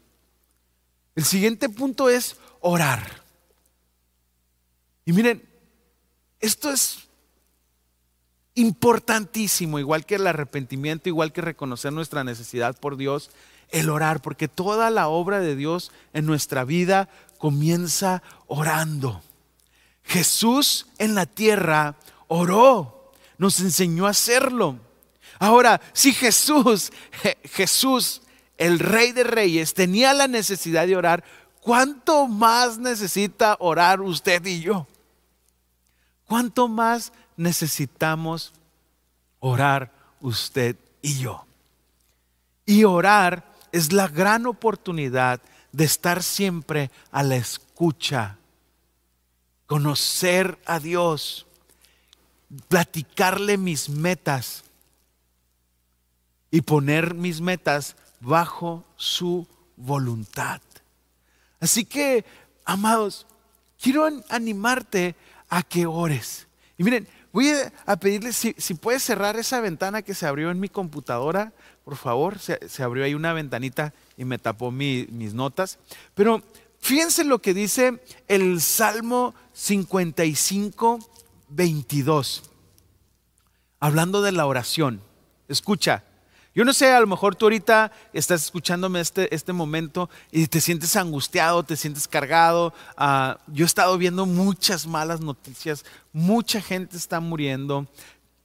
El 1.15 1.25
siguiente 1.25 1.69
punto 1.69 2.11
es 2.11 2.37
orar. 2.61 3.23
Y 5.05 5.13
miren, 5.13 5.43
esto 6.41 6.71
es 6.71 7.07
importantísimo, 8.55 9.79
igual 9.79 10.05
que 10.05 10.17
el 10.17 10.27
arrepentimiento, 10.27 11.09
igual 11.09 11.33
que 11.33 11.41
reconocer 11.41 11.93
nuestra 11.93 12.25
necesidad 12.25 12.79
por 12.79 12.97
Dios, 12.97 13.31
el 13.71 13.91
orar, 13.91 14.21
porque 14.23 14.49
toda 14.49 14.91
la 14.91 15.09
obra 15.09 15.41
de 15.41 15.57
Dios 15.57 15.93
en 16.13 16.27
nuestra 16.27 16.65
vida 16.65 17.09
comienza 17.39 18.23
orando. 18.47 19.23
Jesús 20.03 20.87
en 20.99 21.15
la 21.15 21.27
tierra 21.27 21.97
oró, 22.29 23.13
nos 23.39 23.61
enseñó 23.61 24.07
a 24.07 24.11
hacerlo. 24.11 24.79
Ahora, 25.39 25.81
si 25.93 26.13
Jesús, 26.13 26.93
Jesús 27.45 28.23
el 28.59 28.79
rey 28.79 29.13
de 29.13 29.25
reyes, 29.25 29.75
tenía 29.75 30.15
la 30.15 30.29
necesidad 30.29 30.87
de 30.87 30.97
orar, 30.97 31.25
¿cuánto 31.61 32.27
más 32.27 32.79
necesita 32.79 33.57
orar 33.61 34.01
usted 34.01 34.45
y 34.47 34.61
yo? 34.61 34.87
¿Cuánto 36.27 36.69
más 36.69 37.13
necesitamos 37.37 38.53
orar 39.41 39.93
usted 40.21 40.77
y 41.03 41.19
yo? 41.19 41.45
Y 42.65 42.85
orar 42.85 43.45
es 43.73 43.93
la 43.93 44.09
gran 44.09 44.47
oportunidad 44.47 45.41
de 45.71 45.85
estar 45.85 46.23
siempre 46.23 46.91
a 47.13 47.23
la 47.23 47.37
escucha, 47.37 48.39
conocer 49.67 50.59
a 50.65 50.81
Dios, 50.81 51.47
platicarle 52.69 53.59
mis 53.59 53.89
metas 53.89 54.65
y 56.51 56.63
poner 56.63 57.15
mis 57.15 57.41
metas 57.41 57.97
bajo 58.21 58.85
su 58.97 59.47
voluntad. 59.77 60.61
Así 61.61 61.85
que, 61.85 62.25
amados, 62.65 63.27
quiero 63.81 64.09
animarte 64.29 65.15
a 65.49 65.63
que 65.63 65.87
ores. 65.87 66.47
Y 66.79 66.85
miren, 66.85 67.09
voy 67.33 67.53
a 67.87 67.97
pedirle 67.97 68.33
si, 68.33 68.55
si 68.59 68.75
puedes 68.75 69.03
cerrar 69.03 69.37
esa 69.37 69.61
ventana 69.61 70.03
que 70.03 70.15
se 70.15 70.27
abrió 70.27 70.51
en 70.51 70.61
mi 70.61 70.69
computadora, 70.69 71.53
por 71.87 71.97
favor. 71.97 72.41
Se, 72.41 72.83
abrió 72.83 73.05
ahí 73.05 73.15
una 73.15 73.33
ventanita 73.33 73.95
y 74.17 74.25
me 74.25 74.41
tapó 74.41 74.73
mis 74.73 75.35
notas. 75.35 75.79
Pero 76.15 76.43
fíjense 76.81 77.23
lo 77.23 77.41
que 77.41 77.55
dice 77.55 78.03
el 78.27 78.61
Salmo 78.61 79.37
55, 79.53 80.99
22. 81.49 82.43
Hablando 83.79 84.21
de 84.21 84.33
la 84.33 84.47
oración. 84.47 85.01
Escucha, 85.47 86.03
yo 86.57 86.65
no 86.65 86.73
sé, 86.73 86.91
a 86.91 87.01
lo 87.01 87.07
mejor 87.07 87.37
tú 87.37 87.45
ahorita 87.45 87.93
estás 88.15 88.45
escuchándome 88.45 89.03
este, 89.03 89.33
este 89.35 89.53
momento 89.53 90.09
y 90.33 90.47
te 90.47 90.63
sientes 90.63 90.97
angustiado, 90.97 91.63
te 91.65 91.77
sientes 91.77 92.09
cargado. 92.09 92.73
Ah, 92.97 93.39
yo 93.47 93.67
he 93.67 93.69
estado 93.69 93.99
viendo 93.99 94.25
muchas 94.25 94.87
malas 94.87 95.21
noticias, 95.21 95.85
mucha 96.15 96.63
gente 96.63 96.97
está 96.97 97.21
muriendo, 97.21 97.87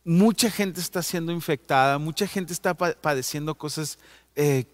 mucha 0.03 0.51
gente 0.51 0.81
está 0.81 1.01
siendo 1.01 1.31
infectada, 1.31 1.99
mucha 1.99 2.27
gente 2.27 2.51
está 2.51 2.73
padeciendo 2.73 3.55
cosas 3.55 3.97
eh, 4.35 4.65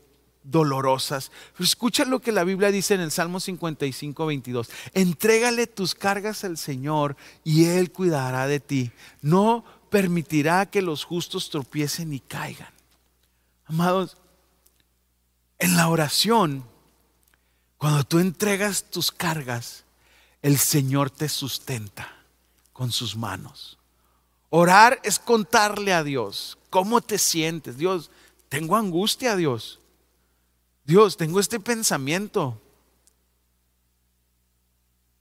dolorosas. 0.41 1.31
escucha 1.59 2.05
lo 2.05 2.19
que 2.19 2.31
la 2.31 2.43
Biblia 2.43 2.71
dice 2.71 2.95
en 2.95 3.01
el 3.01 3.11
Salmo 3.11 3.39
55, 3.39 4.25
22. 4.25 4.67
Entrégale 4.95 5.67
tus 5.67 5.93
cargas 5.93 6.43
al 6.43 6.57
Señor 6.57 7.15
y 7.43 7.65
Él 7.65 7.91
cuidará 7.91 8.47
de 8.47 8.59
ti. 8.59 8.91
No 9.21 9.63
permitirá 9.91 10.65
que 10.65 10.81
los 10.81 11.03
justos 11.03 11.51
tropiecen 11.51 12.13
y 12.13 12.19
caigan. 12.19 12.75
Amados, 13.67 14.15
en 15.59 15.75
la 15.75 15.89
oración, 15.89 16.63
cuando 17.77 18.03
tú 18.03 18.19
entregas 18.19 18.83
tus 18.83 19.11
cargas, 19.11 19.83
el 20.41 20.57
Señor 20.57 21.09
te 21.09 21.27
sustenta 21.27 22.15
con 22.71 22.91
sus 22.91 23.15
manos. 23.15 23.77
Orar 24.49 24.99
es 25.03 25.19
contarle 25.19 25.93
a 25.93 26.03
Dios 26.03 26.57
cómo 26.69 27.01
te 27.01 27.17
sientes. 27.17 27.77
Dios, 27.77 28.09
tengo 28.47 28.77
angustia, 28.77 29.35
Dios. 29.35 29.79
Dios, 30.85 31.17
tengo 31.17 31.41
este 31.41 31.59
pensamiento. 31.59 32.61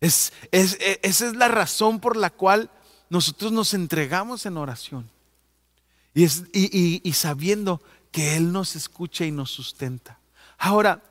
Es, 0.01 0.33
esa 0.53 1.27
es 1.27 1.35
la 1.35 1.49
razón 1.49 1.99
por 1.99 2.17
la 2.17 2.31
cual 2.31 2.71
nosotros 3.11 3.51
nos 3.51 3.75
entregamos 3.75 4.47
en 4.47 4.57
oración. 4.57 5.11
Y, 6.15 6.25
es, 6.25 6.45
y 6.53 7.13
sabiendo 7.15 7.83
que 8.16 8.35
Él 8.35 8.50
nos 8.50 8.76
escucha 8.76 9.26
y 9.26 9.31
nos 9.31 9.50
sustenta. 9.50 10.18
Ahora, 10.57 11.02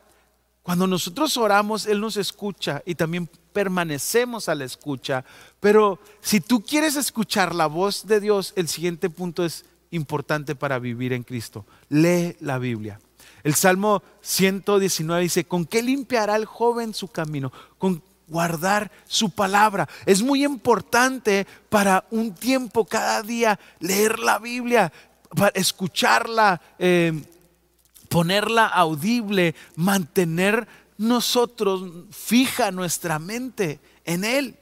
cuando 0.64 0.88
nosotros 0.88 1.38
oramos, 1.38 1.86
Él 1.86 2.02
nos 2.02 2.18
escucha 2.18 2.82
y 2.84 2.96
también 2.96 3.30
permanecemos 3.54 4.50
a 4.50 4.56
la 4.56 4.66
escucha. 4.66 5.24
Pero 5.60 6.00
si 6.20 6.42
tú 6.42 6.64
quieres 6.64 6.96
escuchar 6.96 7.54
la 7.54 7.68
voz 7.68 8.08
de 8.08 8.20
Dios, 8.20 8.54
el 8.56 8.68
siguiente 8.68 9.12
punto 9.12 9.46
es 9.46 9.66
importante 9.92 10.56
para 10.56 10.80
vivir 10.80 11.14
en 11.14 11.22
Cristo. 11.22 11.68
Lee 11.90 12.38
la 12.40 12.58
Biblia. 12.58 13.00
El 13.44 13.54
Salmo 13.54 14.02
119 14.22 15.22
dice, 15.22 15.46
¿con 15.46 15.66
qué 15.66 15.84
limpiará 15.84 16.36
el 16.36 16.46
joven 16.46 16.96
su 16.96 17.08
camino? 17.10 17.54
Con 17.78 18.02
guardar 18.28 18.92
su 19.06 19.30
palabra. 19.30 19.88
Es 20.08 20.24
muy 20.24 20.44
importante 20.44 21.46
para 21.70 22.08
un 22.10 22.34
tiempo 22.34 22.84
cada 22.84 23.22
día 23.22 23.60
leer 23.80 24.18
la 24.18 24.40
Biblia 24.40 24.92
escucharla, 25.54 26.62
eh, 26.80 27.14
ponerla 28.10 28.68
audible, 28.68 29.56
mantener 29.76 30.68
nosotros 30.98 31.92
fija 32.12 32.72
nuestra 32.72 33.20
mente 33.20 33.80
en 34.06 34.24
Él 34.24 34.56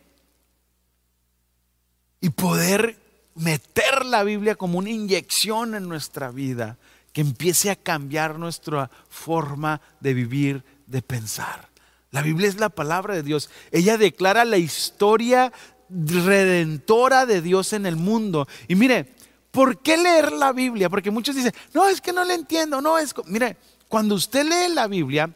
y 2.22 2.30
poder 2.30 2.98
meter 3.36 4.06
la 4.06 4.24
Biblia 4.24 4.56
como 4.56 4.80
una 4.80 4.90
inyección 4.90 5.76
en 5.76 5.88
nuestra 5.88 6.32
vida 6.32 6.78
que 7.12 7.22
empiece 7.22 7.70
a 7.70 7.76
cambiar 7.76 8.40
nuestra 8.40 8.90
forma 9.10 9.82
de 10.00 10.14
vivir, 10.14 10.64
de 10.88 11.02
pensar. 11.02 11.70
La 12.12 12.22
Biblia 12.22 12.48
es 12.48 12.60
la 12.60 12.70
palabra 12.70 13.16
de 13.16 13.24
Dios. 13.24 13.50
Ella 13.72 13.98
declara 13.98 14.46
la 14.46 14.58
historia 14.58 15.52
redentora 15.90 17.26
de 17.26 17.42
Dios 17.42 17.74
en 17.74 17.86
el 17.86 17.96
mundo. 17.96 18.48
Y 18.68 18.76
mire, 18.76 19.14
¿Por 19.54 19.84
qué 19.84 19.98
leer 19.98 20.32
la 20.32 20.52
Biblia? 20.52 20.90
Porque 20.90 21.12
muchos 21.12 21.36
dicen, 21.36 21.54
no, 21.76 21.88
es 21.88 22.02
que 22.02 22.12
no 22.12 22.24
le 22.24 22.34
entiendo, 22.34 22.82
no 22.82 22.98
es... 22.98 23.14
Mire, 23.28 23.56
cuando 23.88 24.16
usted 24.16 24.44
lee 24.44 24.74
la 24.74 24.88
Biblia, 24.88 25.30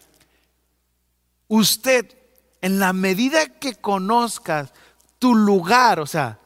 usted, 1.48 2.18
en 2.60 2.80
la 2.80 2.94
medida 2.94 3.46
que 3.46 3.76
conozcas 3.76 4.74
tu 5.20 5.36
lugar, 5.36 6.00
o 6.00 6.08
sea, 6.08 6.40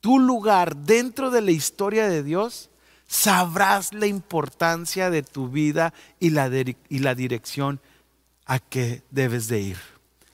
tu 0.00 0.18
lugar 0.18 0.76
dentro 0.76 1.30
de 1.30 1.42
la 1.42 1.50
historia 1.50 2.08
de 2.08 2.22
Dios, 2.22 2.70
sabrás 3.06 3.92
la 3.92 4.06
importancia 4.06 5.10
de 5.10 5.22
tu 5.22 5.50
vida 5.50 5.92
y 6.18 6.30
la, 6.30 6.48
y 6.48 6.98
la 7.00 7.14
dirección 7.14 7.80
a 8.46 8.60
que 8.60 9.02
debes 9.10 9.46
de 9.48 9.60
ir, 9.60 9.78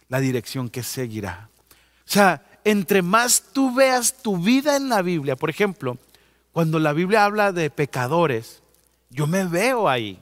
la 0.09 0.21
dirección 0.21 0.69
que 0.69 0.85
seguirá. 0.85 1.51
O 2.07 2.13
sea, 2.13 2.47
entre 2.63 3.03
más 3.03 3.43
tú 3.53 3.75
veas 3.75 4.23
tu 4.23 4.39
vida 4.39 4.77
en 4.77 4.89
la 4.89 5.03
Biblia, 5.03 5.35
por 5.35 5.51
ejemplo, 5.51 5.99
cuando 6.55 6.79
la 6.79 6.93
Biblia 6.93 7.25
habla 7.25 7.51
de 7.51 7.69
pecadores, 7.69 8.63
yo 9.11 9.27
me 9.27 9.45
veo 9.45 9.89
ahí. 9.89 10.21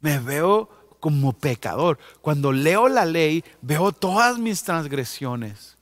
Me 0.00 0.18
veo 0.18 0.70
como 0.98 1.34
pecador. 1.34 1.98
Cuando 2.22 2.52
leo 2.52 2.88
la 2.88 3.04
ley, 3.04 3.44
veo 3.60 3.92
todas 3.92 4.38
mis 4.38 4.62
transgresiones. 4.62 5.76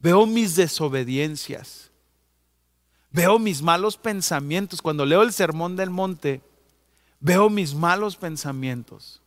Veo 0.00 0.24
mis 0.24 0.56
desobediencias. 0.56 1.90
Veo 3.10 3.38
mis 3.38 3.60
malos 3.60 3.98
pensamientos. 3.98 4.80
Cuando 4.80 5.04
leo 5.04 5.20
el 5.20 5.34
sermón 5.34 5.76
del 5.76 5.90
monte, 5.90 6.40
veo 7.20 7.50
mis 7.50 7.74
malos 7.74 8.16
pensamientos. 8.16 9.20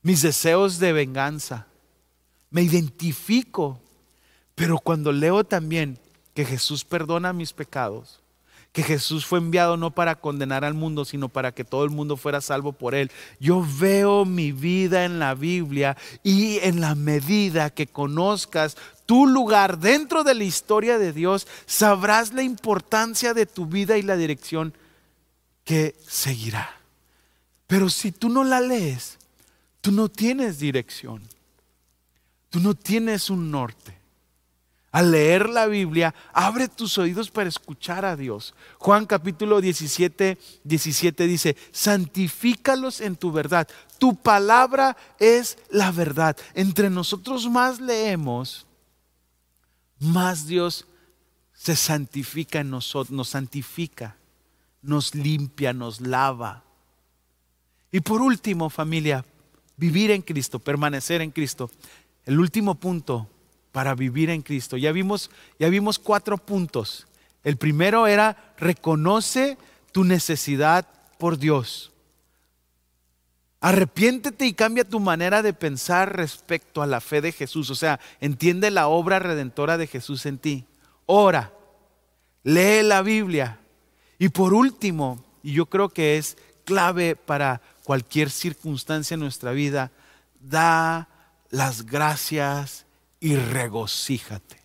Mis 0.00 0.22
deseos 0.22 0.78
de 0.78 0.94
venganza. 0.94 1.66
Me 2.48 2.62
identifico. 2.62 3.82
Pero 4.54 4.78
cuando 4.78 5.12
leo 5.12 5.44
también 5.44 5.98
que 6.38 6.44
Jesús 6.44 6.84
perdona 6.84 7.32
mis 7.32 7.52
pecados, 7.52 8.20
que 8.70 8.84
Jesús 8.84 9.26
fue 9.26 9.40
enviado 9.40 9.76
no 9.76 9.90
para 9.90 10.20
condenar 10.20 10.64
al 10.64 10.72
mundo, 10.72 11.04
sino 11.04 11.28
para 11.28 11.50
que 11.50 11.64
todo 11.64 11.82
el 11.82 11.90
mundo 11.90 12.16
fuera 12.16 12.40
salvo 12.40 12.72
por 12.72 12.94
él. 12.94 13.10
Yo 13.40 13.66
veo 13.80 14.24
mi 14.24 14.52
vida 14.52 15.04
en 15.04 15.18
la 15.18 15.34
Biblia 15.34 15.96
y 16.22 16.58
en 16.58 16.80
la 16.80 16.94
medida 16.94 17.70
que 17.70 17.88
conozcas 17.88 18.76
tu 19.04 19.26
lugar 19.26 19.80
dentro 19.80 20.22
de 20.22 20.36
la 20.36 20.44
historia 20.44 20.96
de 20.96 21.12
Dios, 21.12 21.48
sabrás 21.66 22.32
la 22.32 22.44
importancia 22.44 23.34
de 23.34 23.44
tu 23.44 23.66
vida 23.66 23.98
y 23.98 24.02
la 24.02 24.16
dirección 24.16 24.72
que 25.64 25.96
seguirá. 26.06 26.70
Pero 27.66 27.90
si 27.90 28.12
tú 28.12 28.28
no 28.28 28.44
la 28.44 28.60
lees, 28.60 29.18
tú 29.80 29.90
no 29.90 30.08
tienes 30.08 30.60
dirección. 30.60 31.20
Tú 32.48 32.60
no 32.60 32.74
tienes 32.74 33.28
un 33.28 33.50
norte. 33.50 33.97
Al 34.90 35.10
leer 35.10 35.50
la 35.50 35.66
Biblia, 35.66 36.14
abre 36.32 36.66
tus 36.66 36.96
oídos 36.96 37.30
para 37.30 37.48
escuchar 37.48 38.06
a 38.06 38.16
Dios. 38.16 38.54
Juan 38.78 39.04
capítulo 39.04 39.60
17, 39.60 40.38
17 40.64 41.26
dice, 41.26 41.56
santifícalos 41.72 43.02
en 43.02 43.16
tu 43.16 43.30
verdad. 43.30 43.68
Tu 43.98 44.16
palabra 44.16 44.96
es 45.18 45.58
la 45.68 45.92
verdad. 45.92 46.36
Entre 46.54 46.88
nosotros 46.88 47.50
más 47.50 47.80
leemos, 47.80 48.66
más 49.98 50.46
Dios 50.46 50.86
se 51.52 51.76
santifica 51.76 52.60
en 52.60 52.70
nosotros, 52.70 53.10
nos 53.10 53.28
santifica, 53.28 54.16
nos 54.80 55.14
limpia, 55.14 55.74
nos 55.74 56.00
lava. 56.00 56.64
Y 57.92 58.00
por 58.00 58.22
último, 58.22 58.70
familia, 58.70 59.22
vivir 59.76 60.12
en 60.12 60.22
Cristo, 60.22 60.58
permanecer 60.58 61.20
en 61.20 61.30
Cristo. 61.30 61.70
El 62.24 62.40
último 62.40 62.74
punto 62.74 63.28
para 63.72 63.94
vivir 63.94 64.30
en 64.30 64.42
Cristo. 64.42 64.76
Ya 64.76 64.92
vimos, 64.92 65.30
ya 65.58 65.68
vimos 65.68 65.98
cuatro 65.98 66.38
puntos. 66.38 67.06
El 67.44 67.56
primero 67.56 68.06
era 68.06 68.54
reconoce 68.58 69.58
tu 69.92 70.04
necesidad 70.04 70.86
por 71.18 71.38
Dios. 71.38 71.92
Arrepiéntete 73.60 74.46
y 74.46 74.52
cambia 74.52 74.84
tu 74.84 75.00
manera 75.00 75.42
de 75.42 75.52
pensar 75.52 76.16
respecto 76.16 76.80
a 76.80 76.86
la 76.86 77.00
fe 77.00 77.20
de 77.20 77.32
Jesús. 77.32 77.70
O 77.70 77.74
sea, 77.74 77.98
entiende 78.20 78.70
la 78.70 78.88
obra 78.88 79.18
redentora 79.18 79.76
de 79.78 79.88
Jesús 79.88 80.26
en 80.26 80.38
ti. 80.38 80.64
Ora, 81.06 81.52
lee 82.44 82.82
la 82.82 83.02
Biblia. 83.02 83.58
Y 84.18 84.28
por 84.28 84.54
último, 84.54 85.24
y 85.42 85.52
yo 85.52 85.66
creo 85.66 85.88
que 85.88 86.18
es 86.18 86.36
clave 86.64 87.16
para 87.16 87.60
cualquier 87.82 88.30
circunstancia 88.30 89.14
en 89.14 89.20
nuestra 89.20 89.52
vida, 89.52 89.90
da 90.40 91.08
las 91.50 91.86
gracias 91.86 92.84
y 93.20 93.36
regocíjate. 93.36 94.56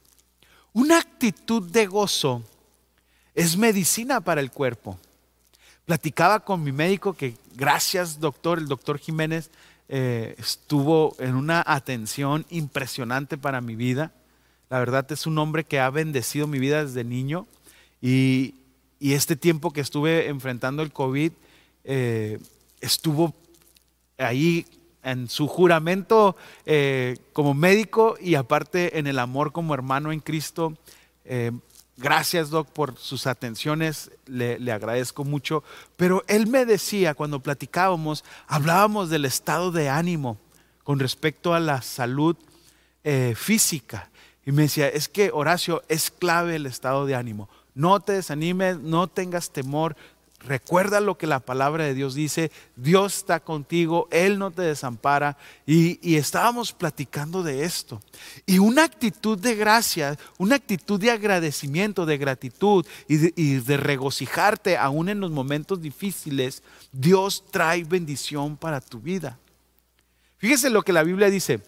Una 0.74 1.00
actitud 1.00 1.70
de 1.70 1.86
gozo 1.86 2.44
es 3.36 3.58
medicina 3.58 4.22
para 4.22 4.42
el 4.42 4.52
cuerpo. 4.52 5.00
Platicaba 5.86 6.40
con 6.40 6.64
mi 6.64 6.72
médico 6.72 7.14
que 7.14 7.36
gracias 7.56 8.20
doctor, 8.20 8.58
el 8.58 8.68
doctor 8.68 8.98
Jiménez 8.98 9.50
eh, 9.90 10.36
estuvo 10.38 11.16
en 11.20 11.36
una 11.36 11.64
atención 11.66 12.46
impresionante 12.50 13.38
para 13.38 13.62
mi 13.62 13.76
vida. 13.76 14.14
La 14.70 14.80
verdad 14.80 15.06
es 15.12 15.28
un 15.28 15.38
hombre 15.38 15.66
que 15.66 15.80
ha 15.80 15.90
bendecido 15.90 16.48
mi 16.48 16.58
vida 16.60 16.84
desde 16.84 17.04
niño 17.04 17.48
y, 18.02 18.56
este 19.00 19.36
tiempo 19.36 19.72
que 19.72 19.82
estuve 19.82 20.30
enfrentando 20.30 20.82
el 20.82 20.94
COVID 20.94 21.34
eh, 21.84 22.40
estuvo 22.80 23.36
ahí 24.18 24.66
en 25.04 25.28
su 25.30 25.48
juramento 25.48 26.36
eh, 26.66 27.18
como 27.34 27.54
médico 27.54 28.16
y 28.20 28.36
aparte 28.36 28.98
en 28.98 29.08
el 29.08 29.20
amor 29.20 29.52
como 29.52 29.74
hermano 29.74 30.12
en 30.12 30.20
Cristo. 30.20 30.78
Eh, 31.26 31.52
gracias, 31.98 32.50
Doc, 32.50 32.70
por 32.70 32.98
sus 32.98 33.28
atenciones, 33.28 34.12
le, 34.26 34.72
agradezco 34.72 35.24
mucho. 35.24 35.64
Pero 35.96 36.24
él 36.28 36.48
me 36.48 36.66
decía, 36.66 37.14
cuando 37.14 37.42
platicábamos, 37.42 38.24
hablábamos 38.48 39.10
del 39.10 39.26
estado 39.26 39.72
de 39.72 39.90
ánimo 39.90 40.38
con 40.84 41.00
respecto 41.00 41.54
a 41.54 41.60
la 41.60 41.82
salud 41.82 42.36
eh, 43.04 43.34
física. 43.36 44.10
Y 44.46 44.52
me 44.52 44.64
decía, 44.64 44.88
es 44.90 45.08
que 45.08 45.32
Horacio, 45.34 45.84
es 45.88 46.12
clave 46.12 46.56
el 46.56 46.66
estado 46.66 47.06
de 47.06 47.16
ánimo. 47.16 47.50
No 47.76 48.00
te 48.02 48.14
desanimes, 48.14 48.78
no 48.80 49.08
tengas 49.08 49.52
temor, 49.52 49.96
Recuerda 50.46 51.00
lo 51.00 51.18
que 51.18 51.26
la 51.26 51.40
palabra 51.40 51.86
de 51.86 51.94
Dios 51.94 52.16
dice, 52.16 52.52
Dios 52.76 53.16
está 53.16 53.40
contigo, 53.40 54.10
Él 54.12 54.38
no 54.38 54.52
te 54.52 54.62
desampara. 54.64 55.38
Y, 55.66 56.16
estábamos 56.16 56.74
platicando 56.74 57.44
de 57.44 57.64
esto. 57.64 58.02
Y 58.46 58.60
una 58.60 58.84
actitud 58.84 59.38
de 59.38 59.56
gracia, 59.56 60.18
una 60.38 60.56
actitud 60.56 61.00
de 61.00 61.12
agradecimiento, 61.12 62.06
de 62.06 62.18
gratitud 62.18 62.86
y 63.08 63.18
de, 63.18 63.34
y 63.38 63.56
de 63.56 63.78
regocijarte 63.78 64.78
aún 64.78 65.08
en 65.08 65.22
los 65.22 65.32
momentos 65.32 65.82
difíciles, 65.82 66.62
Dios 66.92 67.46
trae 67.50 67.86
bendición 67.86 68.58
para 68.58 68.82
tu 68.82 69.00
vida. 69.00 69.40
Fíjese 70.40 70.70
lo 70.70 70.82
que 70.82 70.92
la 70.92 71.04
Biblia 71.04 71.30
dice, 71.30 71.62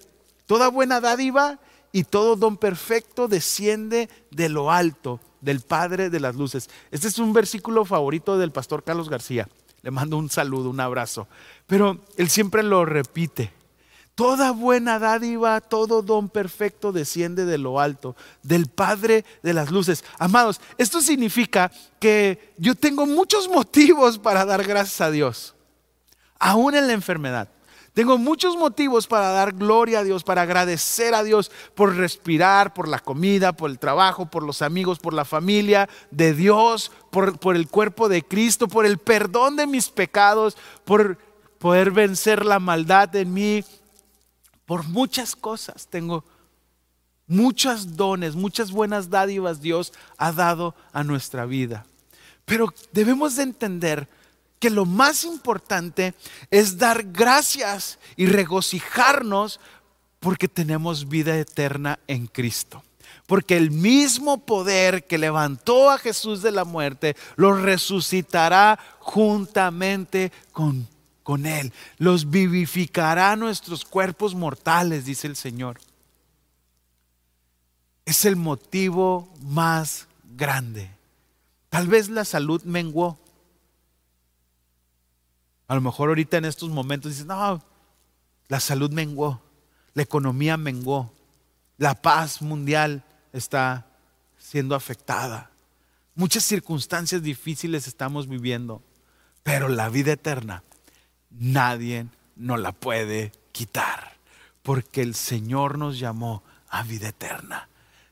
toda 0.48 0.68
buena 0.68 1.00
dádiva 1.00 1.60
y 1.94 2.04
todo 2.04 2.36
don 2.36 2.58
perfecto 2.58 3.30
desciende 3.30 4.10
de 4.32 4.50
lo 4.50 4.70
alto 4.70 5.22
del 5.46 5.62
Padre 5.62 6.10
de 6.10 6.20
las 6.20 6.36
Luces. 6.36 6.70
Este 6.92 7.08
es 7.08 7.20
un 7.20 7.32
versículo 7.32 7.86
favorito 7.86 8.38
del 8.38 8.52
pastor 8.52 8.84
Carlos 8.84 9.10
García. 9.10 9.48
Le 9.84 9.92
mando 9.92 10.18
un 10.18 10.30
saludo, 10.30 10.72
un 10.72 10.80
abrazo. 10.80 11.28
Pero 11.68 12.04
él 12.18 12.30
siempre 12.30 12.64
lo 12.64 12.84
repite. 12.84 13.54
Toda 14.16 14.52
buena 14.52 14.98
dádiva, 14.98 15.62
todo 15.62 16.02
don 16.02 16.30
perfecto 16.30 16.92
desciende 16.92 17.46
de 17.46 17.58
lo 17.58 17.80
alto, 17.80 18.16
del 18.44 18.68
Padre 18.68 19.26
de 19.44 19.54
las 19.54 19.72
Luces. 19.72 20.04
Amados, 20.18 20.62
esto 20.78 21.02
significa 21.02 21.72
que 22.00 22.54
yo 22.58 22.76
tengo 22.76 23.06
muchos 23.06 23.48
motivos 23.48 24.18
para 24.18 24.46
dar 24.46 24.64
gracias 24.64 25.02
a 25.02 25.12
Dios, 25.12 25.54
aún 26.40 26.76
en 26.76 26.88
la 26.88 26.94
enfermedad. 26.94 27.50
Tengo 27.96 28.18
muchos 28.18 28.58
motivos 28.58 29.08
para 29.08 29.30
dar 29.30 29.54
gloria 29.54 30.00
a 30.00 30.04
Dios, 30.04 30.26
para 30.26 30.42
agradecer 30.42 31.16
a 31.16 31.24
Dios 31.24 31.50
por 31.76 31.96
respirar, 31.96 32.74
por 32.74 32.90
la 32.90 33.00
comida, 33.00 33.54
por 33.54 33.70
el 33.70 33.80
trabajo, 33.80 34.26
por 34.26 34.44
los 34.44 34.62
amigos, 34.62 35.00
por 35.00 35.14
la 35.14 35.24
familia 35.24 35.88
de 36.12 36.34
Dios, 36.34 36.92
por, 37.10 37.56
el 37.56 37.70
cuerpo 37.70 38.10
de 38.10 38.22
Cristo, 38.22 38.68
por 38.68 38.86
el 38.86 38.98
perdón 38.98 39.56
de 39.56 39.66
mis 39.66 39.88
pecados, 39.88 40.58
por 40.84 41.18
poder 41.58 41.92
vencer 41.92 42.46
la 42.46 42.60
maldad 42.60 43.16
en 43.16 43.34
mí, 43.34 43.64
por 44.66 44.84
muchas 44.90 45.34
cosas. 45.34 45.88
Tengo 45.88 46.26
muchos 47.28 47.96
dones, 47.96 48.36
muchas 48.36 48.72
buenas 48.72 49.10
dádivas 49.10 49.62
Dios 49.62 49.94
ha 50.18 50.34
dado 50.34 50.76
a 50.92 51.06
nuestra 51.06 51.46
vida. 51.46 51.86
Pero 52.44 52.74
debemos 52.92 53.38
de 53.38 53.44
entender 53.44 54.10
que 54.60 54.70
lo 54.70 54.86
más 54.86 55.24
importante 55.24 56.14
es 56.50 56.78
dar 56.78 57.04
gracias 57.12 58.00
y 58.16 58.26
regocijarnos 58.26 59.60
porque 60.20 60.48
tenemos 60.48 61.08
vida 61.08 61.38
eterna 61.38 62.00
en 62.08 62.28
Cristo. 62.28 62.84
Porque 63.28 63.58
el 63.58 63.72
mismo 63.72 64.46
poder 64.46 65.06
que 65.06 65.18
levantó 65.18 65.90
a 65.90 65.98
Jesús 65.98 66.42
de 66.42 66.52
la 66.52 66.64
muerte 66.64 67.16
lo 67.36 67.54
resucitará 67.54 68.80
juntamente 69.00 70.32
con, 70.52 70.88
con 71.24 71.46
Él. 71.46 71.74
Los 71.98 72.30
vivificará 72.30 73.36
nuestros 73.36 73.84
cuerpos 73.84 74.36
mortales, 74.36 75.06
dice 75.06 75.28
el 75.28 75.36
Señor. 75.36 75.80
Es 78.06 78.26
el 78.26 78.36
motivo 78.36 79.34
más 79.42 80.08
grande. 80.36 80.90
Tal 81.70 81.88
vez 81.88 82.10
la 82.10 82.26
salud 82.26 82.64
menguó. 82.64 83.18
A 85.68 85.76
lo 85.76 85.82
mejor 85.82 86.10
ahorita 86.10 86.38
en 86.38 86.46
estos 86.46 86.70
momentos 86.70 87.12
dices, 87.12 87.26
no, 87.26 87.64
la 88.48 88.60
salud 88.60 88.92
menguó, 88.92 89.42
la 89.94 90.04
economía 90.04 90.58
menguó, 90.58 91.14
la 91.78 92.02
paz 92.02 92.42
mundial 92.42 93.04
está 93.34 93.88
siendo 94.38 94.76
afectada. 94.76 95.52
Muchas 96.14 96.44
circunstancias 96.44 97.22
difíciles 97.22 97.88
estamos 97.88 98.28
viviendo, 98.28 98.82
pero 99.44 99.68
la 99.68 99.90
vida 99.90 100.14
eterna 100.14 100.64
nadie 101.30 102.08
nos 102.36 102.60
la 102.60 102.72
puede 102.72 103.32
quitar, 103.52 104.18
porque 104.64 105.02
el 105.02 105.16
Señor 105.16 105.78
nos 105.78 106.00
llamó 106.00 106.44
a 106.70 106.84
vida 106.84 107.10
eterna. 107.10 107.70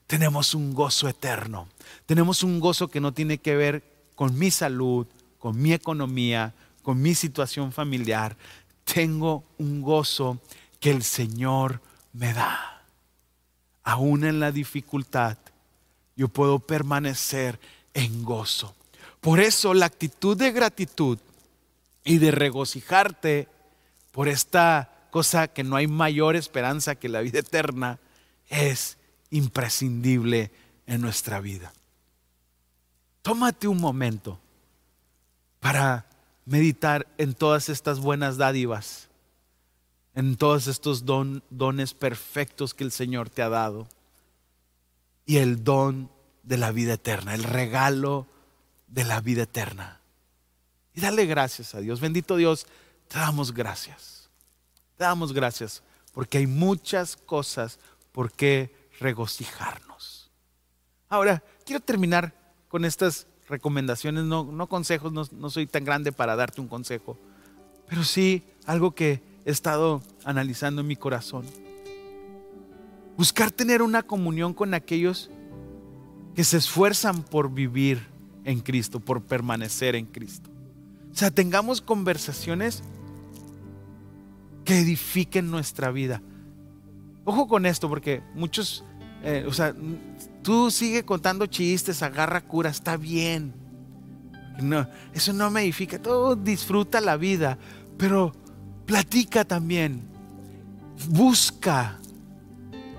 Tenemos 0.08 0.54
un 0.54 0.74
gozo 0.74 1.08
eterno, 1.08 1.68
tenemos 2.06 2.44
un 2.44 2.60
gozo 2.60 2.88
que 2.88 3.00
no 3.00 3.14
tiene 3.14 3.38
que 3.38 3.56
ver 3.56 3.84
con 4.16 4.38
mi 4.38 4.52
salud, 4.52 5.08
con 5.40 5.62
mi 5.62 5.74
economía, 5.74 6.54
con 6.84 7.02
mi 7.02 7.16
situación 7.16 7.72
familiar, 7.72 8.38
tengo 8.84 9.44
un 9.58 9.82
gozo 9.82 10.40
que 10.80 10.92
el 10.92 11.04
Señor 11.04 11.82
me 12.12 12.34
da. 12.34 12.84
Aún 13.84 14.24
en 14.24 14.40
la 14.40 14.52
dificultad, 14.52 15.38
yo 16.16 16.28
puedo 16.28 16.60
permanecer 16.60 17.60
en 17.94 18.24
gozo. 18.24 18.76
Por 19.20 19.40
eso 19.40 19.74
la 19.74 19.88
actitud 19.88 20.38
de 20.38 20.52
gratitud 20.52 21.18
y 22.04 22.18
de 22.18 22.32
regocijarte 22.32 23.48
por 24.12 24.28
esta 24.28 25.08
cosa 25.10 25.48
que 25.48 25.64
no 25.64 25.76
hay 25.76 25.88
mayor 25.88 26.36
esperanza 26.36 26.96
que 26.96 27.10
la 27.10 27.22
vida 27.22 27.40
eterna 27.40 28.00
es 28.50 28.98
imprescindible 29.30 30.52
en 30.86 31.02
nuestra 31.02 31.40
vida. 31.40 31.72
Tómate 33.22 33.68
un 33.68 33.80
momento 33.80 34.40
para 35.60 36.06
meditar 36.46 37.08
en 37.18 37.34
todas 37.34 37.70
estas 37.70 38.00
buenas 38.00 38.38
dádivas, 38.38 39.10
en 40.16 40.36
todos 40.36 40.68
estos 40.68 41.06
dones 41.06 41.94
perfectos 41.94 42.74
que 42.74 42.84
el 42.84 42.92
Señor 42.92 43.30
te 43.30 43.42
ha 43.42 43.50
dado 43.50 43.88
y 45.26 45.38
el 45.38 45.64
don 45.64 46.12
de 46.44 46.58
la 46.58 46.72
vida 46.72 46.94
eterna, 46.94 47.34
el 47.34 47.44
regalo 47.44 48.28
de 48.88 49.06
la 49.06 49.22
vida 49.22 49.44
eterna. 49.44 50.02
Y 50.94 51.02
dale 51.02 51.26
gracias 51.26 51.74
a 51.74 51.80
Dios. 51.80 52.00
Bendito 52.00 52.36
Dios, 52.36 52.68
te 53.08 53.18
damos 53.18 53.54
gracias. 53.54 54.30
Te 54.98 55.06
damos 55.06 55.34
gracias 55.34 55.82
porque 56.14 56.38
hay 56.38 56.48
muchas 56.48 57.16
cosas 57.16 57.80
por 58.12 58.32
qué 58.32 58.90
regocijarnos. 59.00 60.30
Ahora, 61.10 61.44
quiero 61.66 61.80
terminar 61.80 62.34
con 62.68 62.86
estas 62.86 63.26
recomendaciones, 63.48 64.24
no, 64.24 64.68
consejos, 64.68 65.12
no, 65.12 65.24
no 65.32 65.50
soy 65.50 65.68
tan 65.68 65.84
grande 65.84 66.12
para 66.12 66.36
darte 66.36 66.62
un 66.62 66.68
consejo, 66.68 67.18
pero 67.88 68.04
sí 68.04 68.44
algo 68.66 68.92
que 68.92 69.22
he 69.46 69.52
estado 69.52 70.02
analizando 70.24 70.82
en 70.82 70.88
mi 70.88 70.96
corazón. 70.96 71.46
Buscar 73.18 73.52
tener 73.52 73.82
una 73.82 74.02
comunión 74.02 74.54
con 74.54 74.74
aquellos 74.74 75.30
que 76.36 76.44
se 76.44 76.58
esfuerzan 76.58 77.24
por 77.24 77.54
vivir 77.54 78.08
en 78.44 78.60
Cristo, 78.60 79.00
por 79.00 79.22
permanecer 79.22 79.96
en 79.96 80.06
Cristo. 80.06 80.50
O 81.12 81.16
sea, 81.16 81.30
tengamos 81.30 81.82
conversaciones 81.82 82.82
que 84.66 84.80
edifiquen 84.80 85.52
nuestra 85.52 85.92
vida. 85.92 86.22
Ojo 87.26 87.48
con 87.48 87.66
esto, 87.66 87.88
porque 87.88 88.24
muchos, 88.34 88.84
eh, 89.24 89.46
o 89.48 89.54
sea, 89.54 89.76
tú 90.44 90.70
sigue 90.70 91.04
contando 91.04 91.48
chistes, 91.48 92.04
agarra 92.04 92.42
cura, 92.42 92.70
está 92.70 92.98
bien. 92.98 93.54
No, 94.62 94.88
eso 95.14 95.34
no 95.34 95.50
me 95.50 95.64
edifica. 95.64 96.00
Todo 96.00 96.36
disfruta 96.36 97.02
la 97.02 97.18
vida, 97.18 97.58
pero 97.98 98.34
platica 98.86 99.46
también. 99.46 100.02
Busca 101.10 102.00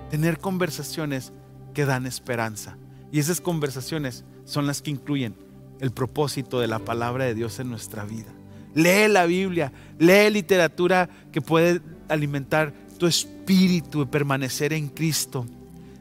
tener 0.09 0.39
conversaciones 0.39 1.31
que 1.73 1.85
dan 1.85 2.05
esperanza. 2.05 2.77
Y 3.11 3.19
esas 3.19 3.39
conversaciones 3.39 4.25
son 4.43 4.67
las 4.67 4.81
que 4.81 4.91
incluyen 4.91 5.35
el 5.79 5.91
propósito 5.91 6.59
de 6.59 6.67
la 6.67 6.79
palabra 6.79 7.25
de 7.25 7.35
Dios 7.35 7.59
en 7.59 7.69
nuestra 7.69 8.03
vida. 8.03 8.31
Lee 8.73 9.07
la 9.07 9.25
Biblia, 9.25 9.71
lee 9.97 10.29
literatura 10.29 11.09
que 11.31 11.41
puede 11.41 11.81
alimentar 12.09 12.73
tu 12.97 13.07
espíritu 13.07 14.01
y 14.01 14.05
permanecer 14.05 14.73
en 14.73 14.89
Cristo. 14.89 15.45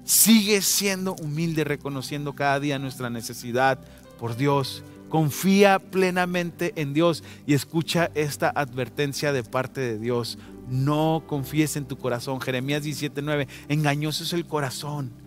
Sigue 0.05 0.63
siendo 0.63 1.15
humilde, 1.15 1.65
reconociendo 1.65 2.35
cada 2.35 2.61
día 2.61 2.79
nuestra 2.79 3.11
necesidad 3.11 3.79
por 4.19 4.37
Dios. 4.37 4.83
Confía 5.09 5.79
plenamente 5.79 6.73
en 6.77 6.93
Dios 6.93 7.23
y 7.47 7.55
escucha 7.55 8.11
esta 8.15 8.51
advertencia 8.51 9.33
de 9.33 9.45
parte 9.45 9.81
de 9.81 9.99
Dios. 9.99 10.39
No 10.69 11.25
confíes 11.27 11.77
en 11.77 11.87
tu 11.87 11.97
corazón. 11.97 12.41
Jeremías 12.41 12.83
17:9. 12.83 13.49
Engañoso 13.69 14.25
es 14.25 14.33
el 14.33 14.47
corazón 14.47 15.25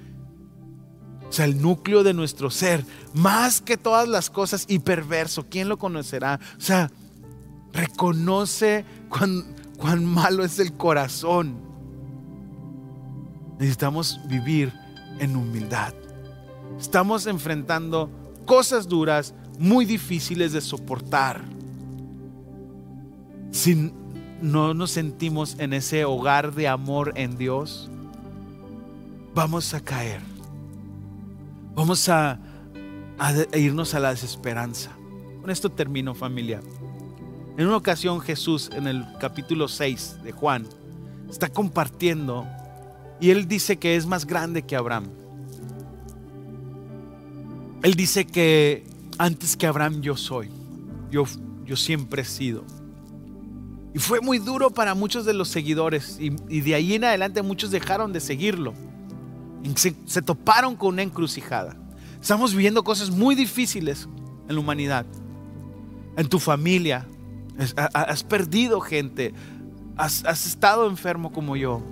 o 1.28 1.32
sea, 1.32 1.46
el 1.46 1.62
núcleo 1.62 2.04
de 2.04 2.14
nuestro 2.14 2.50
ser, 2.50 2.86
más 3.14 3.62
que 3.62 3.78
todas 3.78 4.08
las 4.08 4.30
cosas, 4.30 4.66
y 4.68 4.80
perverso. 4.80 5.46
¿Quién 5.50 5.68
lo 5.68 5.78
conocerá? 5.78 6.40
O 6.58 6.62
sea, 6.62 6.90
reconoce 7.74 8.86
cuán, 9.10 9.44
cuán 9.78 10.06
malo 10.06 10.44
es 10.44 10.60
el 10.60 10.74
corazón. 10.74 11.67
Necesitamos 13.60 14.20
vivir 14.28 14.72
en 15.20 15.36
humildad. 15.36 15.94
Estamos 16.80 17.26
enfrentando 17.26 18.10
cosas 18.46 18.88
duras, 18.88 19.34
muy 19.60 19.86
difíciles 19.86 20.54
de 20.54 20.62
soportar. 20.62 21.42
Si 23.52 23.92
no 24.42 24.74
nos 24.74 24.92
sentimos 24.92 25.56
en 25.60 25.74
ese 25.74 26.06
hogar 26.06 26.54
de 26.54 26.68
amor 26.68 27.14
en 27.16 27.38
Dios, 27.38 27.90
vamos 29.34 29.74
a 29.74 29.80
caer. 29.80 30.22
Vamos 31.76 32.10
a, 32.10 32.40
irnos 33.54 33.94
a 33.94 34.00
la 34.00 34.12
desesperanza. 34.12 34.92
Con 35.42 35.50
esto 35.50 35.70
termino 35.70 36.14
familia. 36.14 36.62
En 37.58 37.68
una 37.68 37.78
ocasión 37.78 38.20
Jesús 38.20 38.70
en 38.74 38.88
el 38.88 39.06
capítulo 39.20 39.68
6 39.68 40.20
de 40.24 40.32
Juan 40.32 40.68
está 41.30 41.50
compartiendo 41.50 42.46
y 43.20 43.32
él 43.32 43.48
dice 43.48 43.78
que 43.78 43.96
es 43.96 44.06
más 44.06 44.26
grande 44.26 44.62
que 44.62 44.76
Abraham. 44.76 45.10
Él 47.84 47.94
dice 47.94 48.26
que 48.26 48.84
antes 49.18 49.56
que 49.56 49.68
Abraham 49.68 50.02
yo 50.02 50.18
soy, 50.18 50.50
yo, 51.12 51.24
yo 51.66 51.76
siempre 51.76 52.24
he 52.24 52.26
sido. 52.26 52.64
Y 53.94 54.00
fue 54.00 54.22
muy 54.22 54.40
duro 54.40 54.70
para 54.72 54.94
muchos 54.94 55.26
de 55.26 55.34
los 55.34 55.48
seguidores 55.48 56.18
y, 56.20 56.62
de 56.62 56.76
ahí 56.76 56.94
en 56.94 57.04
adelante 57.04 57.42
muchos 57.42 57.72
dejaron 57.72 58.14
de 58.14 58.20
seguirlo 58.20 58.74
se, 59.76 60.22
toparon 60.22 60.76
con 60.76 60.90
una 60.90 61.04
encrucijada. 61.04 61.76
Estamos 62.22 62.52
viviendo 62.54 62.84
cosas 62.84 63.10
muy 63.10 63.36
difíciles 63.36 64.08
en 64.48 64.56
la 64.56 64.62
humanidad. 64.62 65.06
En 66.16 66.28
tu 66.28 66.40
familia. 66.40 67.08
Has, 67.94 68.24
perdido 68.24 68.80
gente. 68.80 69.34
Has, 69.98 70.24
has 70.26 70.46
estado 70.46 70.88
enfermo 70.88 71.32
como 71.32 71.56
yo. 71.56 71.84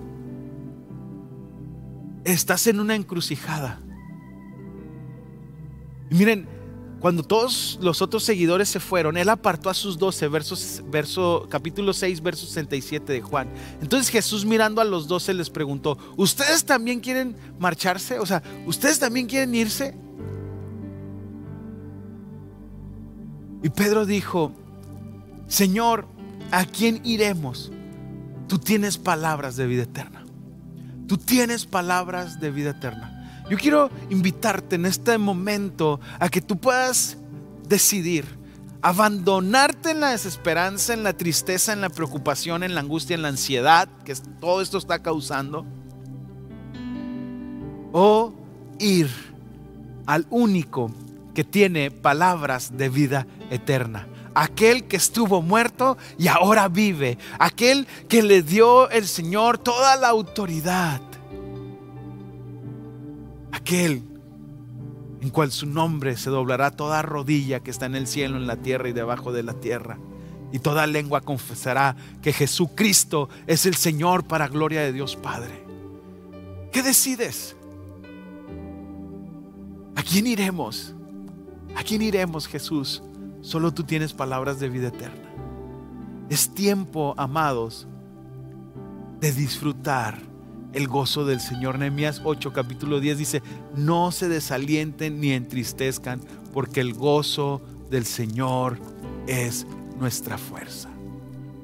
Estás 2.26 2.66
en 2.66 2.80
una 2.80 2.96
encrucijada. 2.96 3.80
Y 6.10 6.16
miren, 6.16 6.48
cuando 6.98 7.22
todos 7.22 7.78
los 7.80 8.02
otros 8.02 8.24
seguidores 8.24 8.68
se 8.68 8.80
fueron, 8.80 9.16
él 9.16 9.28
apartó 9.28 9.70
a 9.70 9.74
sus 9.74 9.96
doce, 9.96 10.26
versos, 10.26 10.82
verso, 10.90 11.46
capítulo 11.48 11.92
6, 11.92 12.20
verso 12.20 12.46
67 12.46 13.12
de 13.12 13.20
Juan. 13.20 13.48
Entonces 13.80 14.10
Jesús 14.10 14.44
mirando 14.44 14.80
a 14.80 14.84
los 14.84 15.06
doce 15.06 15.34
les 15.34 15.50
preguntó, 15.50 15.96
¿ustedes 16.16 16.64
también 16.64 16.98
quieren 16.98 17.36
marcharse? 17.60 18.18
O 18.18 18.26
sea, 18.26 18.42
¿ustedes 18.66 18.98
también 18.98 19.26
quieren 19.26 19.54
irse? 19.54 19.96
Y 23.62 23.68
Pedro 23.68 24.04
dijo, 24.04 24.50
Señor, 25.46 26.08
¿a 26.50 26.64
quién 26.64 27.00
iremos? 27.04 27.70
Tú 28.48 28.58
tienes 28.58 28.98
palabras 28.98 29.54
de 29.54 29.66
vida 29.68 29.84
eterna. 29.84 30.15
Tú 31.06 31.18
tienes 31.18 31.66
palabras 31.66 32.40
de 32.40 32.50
vida 32.50 32.70
eterna. 32.70 33.44
Yo 33.48 33.56
quiero 33.56 33.90
invitarte 34.10 34.74
en 34.76 34.86
este 34.86 35.18
momento 35.18 36.00
a 36.18 36.28
que 36.28 36.40
tú 36.40 36.58
puedas 36.58 37.16
decidir 37.68 38.24
abandonarte 38.82 39.90
en 39.90 40.00
la 40.00 40.10
desesperanza, 40.10 40.94
en 40.94 41.02
la 41.02 41.12
tristeza, 41.12 41.72
en 41.72 41.80
la 41.80 41.88
preocupación, 41.88 42.62
en 42.62 42.74
la 42.74 42.80
angustia, 42.80 43.14
en 43.14 43.22
la 43.22 43.28
ansiedad 43.28 43.88
que 44.04 44.14
todo 44.40 44.60
esto 44.62 44.78
está 44.78 45.02
causando. 45.02 45.64
O 47.92 48.34
ir 48.78 49.08
al 50.06 50.26
único 50.30 50.90
que 51.34 51.44
tiene 51.44 51.90
palabras 51.90 52.76
de 52.76 52.88
vida 52.88 53.26
eterna. 53.50 54.06
Aquel 54.38 54.84
que 54.84 54.96
estuvo 54.96 55.42
muerto 55.42 55.96
y 56.18 56.28
ahora 56.28 56.68
vive. 56.68 57.18
Aquel 57.38 57.86
que 58.08 58.22
le 58.22 58.42
dio 58.42 58.88
el 58.90 59.08
Señor 59.08 59.58
toda 59.58 59.96
la 59.96 60.08
autoridad 60.08 61.00
aquel 63.66 64.02
en 65.20 65.30
cual 65.30 65.50
su 65.50 65.66
nombre 65.66 66.16
se 66.16 66.30
doblará 66.30 66.70
toda 66.70 67.02
rodilla 67.02 67.58
que 67.58 67.72
está 67.72 67.86
en 67.86 67.96
el 67.96 68.06
cielo, 68.06 68.36
en 68.36 68.46
la 68.46 68.56
tierra 68.56 68.88
y 68.88 68.92
debajo 68.92 69.32
de 69.32 69.42
la 69.42 69.54
tierra. 69.54 69.98
Y 70.52 70.60
toda 70.60 70.86
lengua 70.86 71.20
confesará 71.20 71.96
que 72.22 72.32
Jesucristo 72.32 73.28
es 73.48 73.66
el 73.66 73.74
Señor 73.74 74.24
para 74.24 74.46
gloria 74.46 74.82
de 74.82 74.92
Dios 74.92 75.16
Padre. 75.16 75.64
¿Qué 76.70 76.80
decides? 76.82 77.56
¿A 79.96 80.02
quién 80.04 80.28
iremos? 80.28 80.94
¿A 81.74 81.82
quién 81.82 82.02
iremos, 82.02 82.46
Jesús? 82.46 83.02
Solo 83.46 83.72
tú 83.72 83.84
tienes 83.84 84.12
palabras 84.12 84.58
de 84.58 84.68
vida 84.68 84.88
eterna. 84.88 85.30
Es 86.28 86.52
tiempo, 86.52 87.14
amados, 87.16 87.86
de 89.20 89.30
disfrutar 89.30 90.18
el 90.72 90.88
gozo 90.88 91.24
del 91.24 91.40
Señor. 91.40 91.78
Nehemías 91.78 92.22
8, 92.24 92.52
capítulo 92.52 92.98
10 92.98 93.18
dice, 93.18 93.42
no 93.76 94.10
se 94.10 94.28
desalienten 94.28 95.20
ni 95.20 95.30
entristezcan, 95.30 96.20
porque 96.52 96.80
el 96.80 96.94
gozo 96.94 97.62
del 97.88 98.04
Señor 98.04 98.80
es 99.28 99.64
nuestra 99.96 100.38
fuerza. 100.38 100.88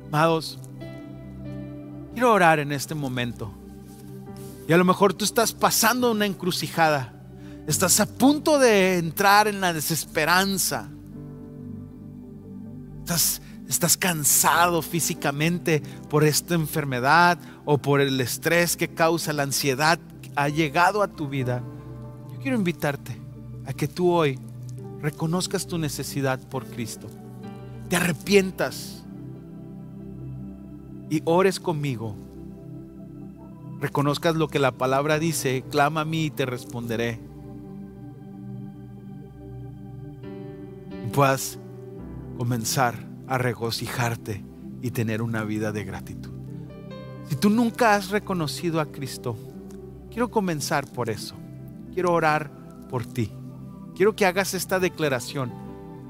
Amados, 0.07 0.61
quiero 2.13 2.33
orar 2.33 2.61
en 2.61 2.71
este 2.71 2.95
momento. 2.95 3.53
Y 4.69 4.73
a 4.73 4.77
lo 4.77 4.85
mejor 4.85 5.15
tú 5.15 5.25
estás 5.25 5.53
pasando 5.53 6.13
una 6.13 6.27
encrucijada. 6.27 7.13
Estás 7.67 7.99
a 7.99 8.07
punto 8.07 8.61
de 8.61 8.99
entrar 8.99 9.49
en 9.49 9.61
la 9.61 9.73
desesperanza. 9.73 10.89
Estás, 13.03 13.43
estás 13.69 13.97
cansado 13.97 14.81
físicamente 14.81 15.83
por 16.09 16.23
esta 16.23 16.55
enfermedad 16.55 17.37
o 17.65 17.79
por 17.79 18.01
el 18.01 18.21
estrés 18.21 18.77
que 18.77 18.87
causa 18.87 19.33
la 19.33 19.43
ansiedad 19.43 19.99
ha 20.37 20.49
llegado 20.49 21.03
a 21.03 21.09
tu 21.09 21.29
vida. 21.29 21.65
Yo 22.33 22.39
quiero 22.39 22.57
invitarte 22.57 23.21
a 23.67 23.73
que 23.73 23.89
tú 23.89 24.13
hoy 24.13 24.39
reconozcas 25.01 25.67
tu 25.67 25.79
necesidad 25.79 26.39
por 26.39 26.65
Cristo. 26.65 27.09
Te 27.89 27.97
arrepientas 27.97 29.03
y 31.11 31.23
ores 31.25 31.59
conmigo. 31.59 32.15
Reconozcas 33.81 34.37
lo 34.37 34.47
que 34.47 34.61
la 34.61 34.71
palabra 34.71 35.19
dice, 35.19 35.65
clama 35.73 36.03
a 36.03 36.05
mí 36.05 36.27
y 36.27 36.31
te 36.31 36.47
responderé. 36.47 37.19
Comenzar 42.43 42.97
a 43.29 43.39
regocijarte 43.39 44.45
y 44.81 44.91
tener 44.91 45.23
una 45.23 45.45
vida 45.45 45.71
de 45.71 45.85
gratitud. 45.85 46.33
Si 47.29 47.37
tú 47.37 47.49
nunca 47.51 47.95
has 47.95 48.11
reconocido 48.11 48.81
a 48.81 48.87
Cristo, 48.87 49.37
quiero 50.11 50.29
comenzar 50.29 50.91
por 50.91 51.09
eso. 51.09 51.37
Quiero 51.95 52.13
orar 52.13 52.51
por 52.91 53.07
ti. 53.07 53.31
Quiero 53.95 54.17
que 54.17 54.27
hagas 54.27 54.55
esta 54.55 54.81
declaración. 54.81 55.53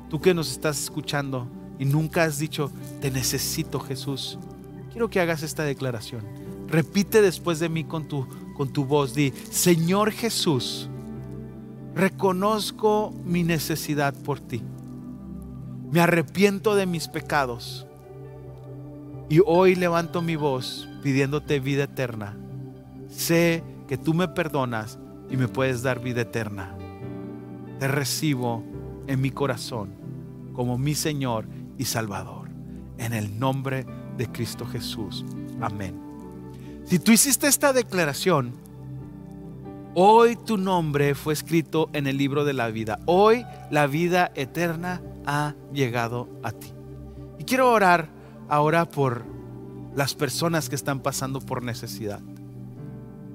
Tú 0.09 0.23
que 0.23 0.33
nos 0.33 0.51
estás 0.51 0.83
escuchando 0.83 1.51
y 1.79 1.85
nunca 1.85 2.25
has 2.25 2.39
dicho, 2.39 2.73
te 3.03 3.11
necesito 3.11 3.79
Jesús. 3.79 4.39
Quiero 4.91 5.11
que 5.11 5.21
hagas 5.21 5.43
esta 5.43 5.65
declaración. 5.65 6.23
Repite 6.67 7.21
después 7.21 7.61
de 7.61 7.69
mí 7.69 7.85
con 7.85 8.09
tu, 8.09 8.27
con 8.57 8.73
tu 8.73 8.87
voz. 8.87 9.15
Di, 9.15 9.35
Señor 9.51 10.11
Jesús, 10.13 10.89
reconozco 11.95 13.13
mi 13.23 13.43
necesidad 13.43 14.15
por 14.15 14.41
ti. 14.41 14.63
Me 15.93 16.01
arrepiento 16.01 16.75
de 16.75 16.87
mis 16.87 17.07
pecados. 17.07 17.87
Y 19.29 19.41
hoy 19.47 19.77
levanto 19.77 20.21
mi 20.21 20.35
voz 20.35 20.89
pidiéndote 21.05 21.61
vida 21.61 21.85
eterna. 21.85 22.37
Sé 23.09 23.63
que 23.87 23.97
tú 23.97 24.13
me 24.13 24.27
perdonas 24.27 24.99
y 25.31 25.37
me 25.37 25.47
puedes 25.47 25.83
dar 25.85 26.01
vida 26.01 26.23
eterna 26.23 26.77
te 27.83 27.89
recibo 27.89 28.63
en 29.09 29.21
mi 29.21 29.33
corazón 29.33 29.91
como 30.53 30.79
mi 30.79 30.95
Señor 30.95 31.47
y 31.79 31.85
Salvador. 31.87 32.49
En 32.97 33.13
el 33.13 33.41
nombre 33.41 33.85
de 34.17 34.29
Cristo 34.29 34.65
Jesús. 34.65 35.25
Amén. 35.61 36.01
Si 36.85 37.01
tú 37.01 37.11
hiciste 37.11 37.49
esta 37.49 37.73
declaración, 37.73 38.53
hoy 39.97 40.37
tu 40.37 40.59
nombre 40.59 41.17
fue 41.17 41.33
escrito 41.33 41.91
en 41.93 42.07
el 42.07 42.19
libro 42.19 42.45
de 42.45 42.53
la 42.53 42.69
vida. 42.69 43.01
Hoy 43.07 43.45
la 43.73 43.89
vida 43.89 44.31
eterna 44.37 45.03
ha 45.27 45.55
llegado 45.73 46.29
a 46.43 46.53
ti. 46.53 46.73
Y 47.39 47.45
quiero 47.45 47.71
orar 47.71 48.11
ahora 48.49 48.85
por 48.85 49.25
las 49.95 50.15
personas 50.15 50.69
que 50.69 50.75
están 50.75 51.01
pasando 51.01 51.41
por 51.41 51.63
necesidad. 51.63 52.21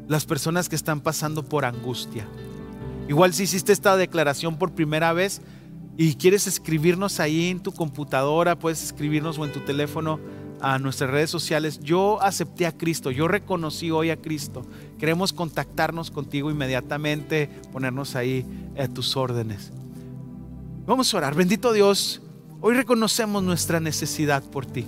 Las 0.07 0.25
personas 0.25 0.69
que 0.69 0.75
están 0.75 1.01
pasando 1.01 1.43
por 1.43 1.65
angustia 1.65 2.27
Igual 3.07 3.33
si 3.33 3.43
hiciste 3.43 3.71
esta 3.71 3.95
declaración 3.95 4.57
por 4.57 4.73
primera 4.73 5.13
vez 5.13 5.41
y 5.95 6.15
quieres 6.15 6.45
escribirnos 6.45 7.19
ahí 7.19 7.49
en 7.49 7.61
tu 7.61 7.71
computadora, 7.71 8.59
puedes 8.59 8.83
escribirnos 8.83 9.37
o 9.39 9.45
en 9.45 9.53
tu 9.53 9.61
teléfono 9.61 10.19
a 10.59 10.77
nuestras 10.77 11.09
redes 11.09 11.29
sociales. 11.29 11.79
Yo 11.79 12.21
acepté 12.21 12.65
a 12.65 12.77
Cristo, 12.77 13.09
yo 13.09 13.27
reconocí 13.29 13.91
hoy 13.91 14.09
a 14.09 14.17
Cristo. 14.17 14.63
Queremos 14.99 15.31
contactarnos 15.31 16.11
contigo 16.11 16.51
inmediatamente, 16.51 17.49
ponernos 17.71 18.15
ahí 18.15 18.45
a 18.77 18.87
tus 18.89 19.15
órdenes. 19.15 19.71
Vamos 20.87 21.13
a 21.13 21.17
orar. 21.17 21.35
Bendito 21.35 21.71
Dios, 21.71 22.23
hoy 22.59 22.73
reconocemos 22.73 23.43
nuestra 23.43 23.79
necesidad 23.79 24.41
por 24.41 24.65
ti. 24.65 24.87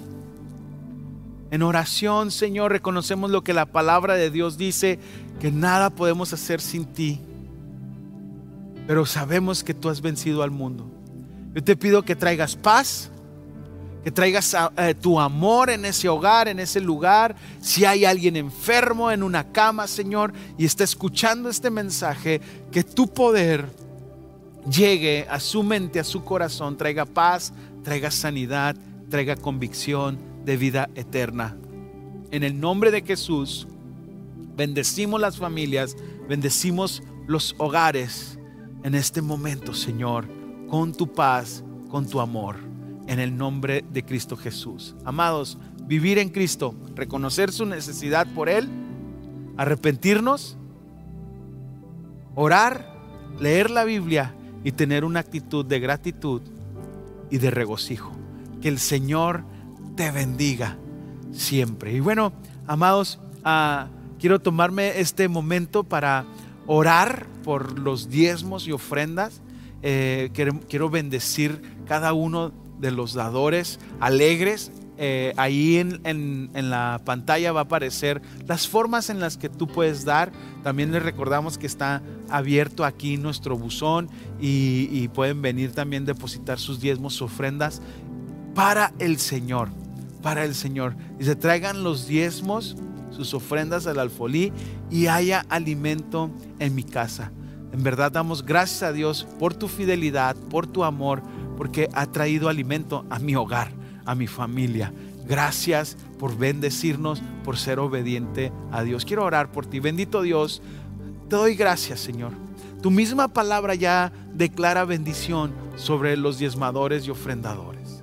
En 1.52 1.62
oración, 1.62 2.32
Señor, 2.32 2.72
reconocemos 2.72 3.30
lo 3.30 3.43
que 3.43 3.54
la 3.54 3.68
palabra 3.68 4.16
de 4.16 4.32
Dios 4.32 4.58
dice, 4.58 4.97
que 5.39 5.52
nada 5.52 5.91
podemos 5.91 6.34
hacer 6.34 6.60
sin 6.60 6.86
ti 6.86 7.22
pero 8.89 9.06
sabemos 9.06 9.64
que 9.64 9.76
tú 9.76 9.88
has 9.88 10.02
vencido 10.02 10.41
al 10.41 10.50
mundo. 10.50 10.89
Yo 11.54 11.64
te 11.64 11.76
pido 11.76 12.02
que 12.02 12.16
traigas 12.16 12.56
paz, 12.56 13.12
que 14.04 14.10
traigas 14.10 14.58
eh, 14.78 14.95
tu 15.00 15.20
amor 15.20 15.70
en 15.70 15.86
ese 15.86 16.10
hogar, 16.10 16.47
en 16.47 16.60
ese 16.60 16.82
lugar. 16.82 17.36
Si 17.62 17.86
hay 17.86 18.04
alguien 18.04 18.36
enfermo 18.36 19.12
en 19.12 19.22
una 19.22 19.52
cama, 19.52 19.86
Señor, 19.86 20.34
y 20.58 20.66
está 20.66 20.84
escuchando 20.84 21.50
este 21.50 21.70
mensaje, 21.70 22.41
que 22.72 22.84
tu 22.84 23.14
poder 23.14 23.68
llegue 24.68 25.26
a 25.30 25.39
su 25.39 25.64
mente, 25.64 25.99
a 25.99 26.03
su 26.03 26.24
corazón, 26.24 26.78
traiga 26.78 27.05
paz, 27.05 27.53
traiga 27.84 28.12
sanidad, 28.12 28.76
traiga 29.10 29.36
convicción 29.36 30.18
de 30.45 30.57
vida 30.57 30.89
eterna. 30.95 31.57
En 32.32 32.43
el 32.43 32.60
nombre 32.60 32.91
de 32.91 33.01
Jesús, 33.01 33.68
bendecimos 34.55 35.20
las 35.20 35.38
familias, 35.38 35.95
bendecimos 36.28 37.03
los 37.28 37.55
hogares 37.57 38.39
en 38.84 38.95
este 38.95 39.22
momento, 39.22 39.74
Señor, 39.74 40.26
con 40.68 40.93
tu 40.93 41.12
paz, 41.14 41.64
con 41.89 42.07
tu 42.07 42.20
amor, 42.20 42.57
en 43.07 43.20
el 43.20 43.36
nombre 43.36 43.84
de 43.91 44.03
Cristo 44.03 44.38
Jesús. 44.38 44.95
Amados, 45.05 45.57
vivir 45.86 46.20
en 46.20 46.30
Cristo, 46.30 46.76
reconocer 46.95 47.51
su 47.51 47.66
necesidad 47.66 48.28
por 48.34 48.49
Él, 48.49 48.70
arrepentirnos, 49.57 50.55
orar, 52.36 52.95
leer 53.39 53.72
la 53.72 53.84
Biblia 53.84 54.36
y 54.64 54.72
tener 54.72 55.05
una 55.05 55.20
actitud 55.20 55.66
de 55.66 55.80
gratitud 55.80 56.41
y 57.30 57.38
de 57.38 57.51
regocijo. 57.51 58.12
Que 58.62 58.70
el 58.70 58.80
Señor 58.80 59.43
te 59.95 60.12
bendiga 60.12 60.78
siempre. 61.32 61.93
Y 61.93 61.99
bueno, 61.99 62.34
amados, 62.68 63.20
ah, 63.43 63.88
quiero 64.20 64.39
tomarme 64.39 64.99
este 64.99 65.28
momento 65.28 65.84
para 65.84 66.26
orar 66.68 67.28
por 67.43 67.80
los 67.80 68.10
diezmos 68.10 68.68
y 68.68 68.72
ofrendas. 68.72 69.41
Eh, 69.82 70.30
quiero, 70.34 70.89
bendecir 70.89 71.62
cada 71.88 72.14
uno 72.14 72.51
de 72.80 72.91
los 72.91 73.14
dadores 73.14 73.80
alegres. 73.99 74.72
Eh, 75.02 75.34
ahí 75.38 75.78
en, 75.78 76.50
la 76.54 77.02
pantalla 77.06 77.54
va 77.54 77.62
a 77.62 77.64
aparecer 77.64 78.22
las 78.45 78.68
formas 78.68 79.10
en 79.10 79.20
las 79.20 79.38
que 79.38 79.50
tú 79.50 79.68
puedes 79.68 80.04
dar. 80.06 80.32
También 80.62 80.91
les 80.91 81.02
recordamos 81.02 81.58
que 81.58 81.68
está 81.68 82.02
abierto 82.30 82.84
aquí 82.84 83.18
nuestro 83.18 83.58
buzón 83.58 84.10
y, 84.39 84.89
y 84.91 85.08
pueden 85.08 85.41
venir 85.41 85.72
también 85.72 86.06
depositar 86.06 86.60
sus 86.60 86.80
diezmos, 86.82 87.22
ofrendas 87.22 87.82
para 88.54 88.93
el 89.00 89.20
Señor. 89.20 89.70
Para 90.22 90.43
el 90.43 90.54
Señor. 90.54 90.95
Y 91.20 91.24
se 91.24 91.36
traigan 91.36 91.84
los 91.84 92.08
diezmos 92.08 92.76
sus 93.12 93.34
ofrendas 93.34 93.88
al 93.88 94.00
alfolí 94.00 94.54
y 94.89 95.08
haya 95.08 95.45
alimento 95.50 96.32
en 96.60 96.76
mi 96.76 96.84
casa. 96.84 97.32
En 97.72 97.84
verdad 97.84 98.12
damos 98.12 98.45
gracias 98.45 98.84
a 98.84 98.93
Dios 98.93 99.28
por 99.38 99.54
tu 99.54 99.68
fidelidad, 99.68 100.36
por 100.36 100.68
tu 100.68 100.84
amor, 100.84 101.22
porque 101.58 101.89
ha 101.93 102.06
traído 102.08 102.50
alimento 102.50 103.06
a 103.10 103.20
mi 103.20 103.36
hogar, 103.36 103.72
a 104.10 104.16
mi 104.16 104.26
familia. 104.26 104.91
Gracias 105.28 105.95
por 106.18 106.36
bendecirnos, 106.36 107.22
por 107.43 107.57
ser 107.57 107.78
obediente 107.78 108.51
a 108.72 108.82
Dios. 108.82 109.05
Quiero 109.05 109.24
orar 109.24 109.51
por 109.51 109.68
ti. 109.68 109.80
Bendito 109.80 110.24
Dios, 110.24 110.64
te 111.30 111.36
doy 111.36 111.55
gracias, 111.55 111.99
Señor. 111.99 112.32
Tu 112.82 112.89
misma 112.89 113.28
palabra 113.28 113.76
ya 113.76 114.12
declara 114.34 114.84
bendición 114.84 115.53
sobre 115.76 116.18
los 116.18 116.39
diezmadores 116.39 117.05
y 117.05 117.12
ofrendadores. 117.12 118.01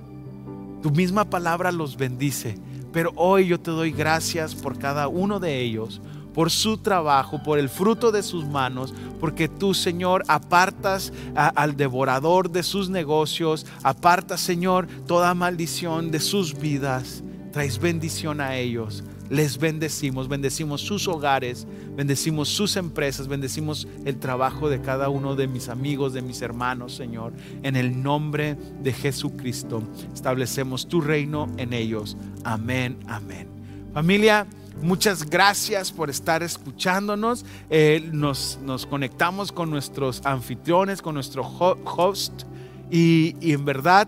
Tu 0.81 0.91
misma 0.91 1.29
palabra 1.29 1.73
los 1.73 1.97
bendice. 1.97 2.57
Pero 2.93 3.11
hoy 3.17 3.47
yo 3.47 3.59
te 3.59 3.71
doy 3.71 3.91
gracias 3.91 4.55
por 4.55 4.79
cada 4.79 5.09
uno 5.09 5.41
de 5.41 5.59
ellos, 5.59 6.01
por 6.37 6.51
su 6.51 6.77
trabajo, 6.77 7.41
por 7.41 7.57
el 7.57 7.67
fruto 7.67 8.11
de 8.11 8.21
sus 8.21 8.45
manos, 8.45 8.93
porque 9.19 9.47
tú, 9.47 9.73
Señor, 9.73 10.23
apartas 10.27 11.11
al 11.33 11.75
devorador 11.75 12.51
de 12.51 12.61
sus 12.61 12.91
negocios, 12.91 13.65
apartas, 13.81 14.39
Señor, 14.39 14.85
toda 15.07 15.33
maldición 15.33 16.11
de 16.11 16.19
sus 16.19 16.53
vidas, 16.59 17.23
traes 17.51 17.79
bendición 17.79 18.39
a 18.39 18.55
ellos 18.55 19.03
les 19.29 19.57
bendecimos, 19.57 20.29
bendecimos 20.29 20.81
sus 20.81 21.07
hogares, 21.07 21.67
bendecimos 21.95 22.49
sus 22.49 22.77
empresas, 22.77 23.27
bendecimos 23.27 23.87
el 24.05 24.19
trabajo 24.19 24.69
de 24.69 24.79
cada 24.79 25.09
uno 25.09 25.35
de 25.35 25.47
mis 25.47 25.69
amigos, 25.69 26.13
de 26.13 26.21
mis 26.21 26.41
hermanos, 26.41 26.95
Señor. 26.95 27.33
En 27.63 27.75
el 27.75 28.03
nombre 28.03 28.55
de 28.81 28.93
Jesucristo 28.93 29.81
establecemos 30.13 30.87
tu 30.87 31.01
reino 31.01 31.49
en 31.57 31.73
ellos. 31.73 32.15
Amén, 32.43 32.99
amén. 33.07 33.47
Familia, 33.93 34.47
muchas 34.81 35.29
gracias 35.29 35.91
por 35.91 36.09
estar 36.09 36.43
escuchándonos. 36.43 37.45
Eh, 37.69 38.09
nos, 38.11 38.59
conectamos 38.89 39.51
con 39.51 39.69
nuestros 39.69 40.21
anfitriones, 40.25 41.01
con 41.01 41.13
nuestro 41.13 41.43
host 41.43 42.43
y, 42.89 43.35
y 43.41 43.53
en 43.53 43.65
verdad 43.65 44.07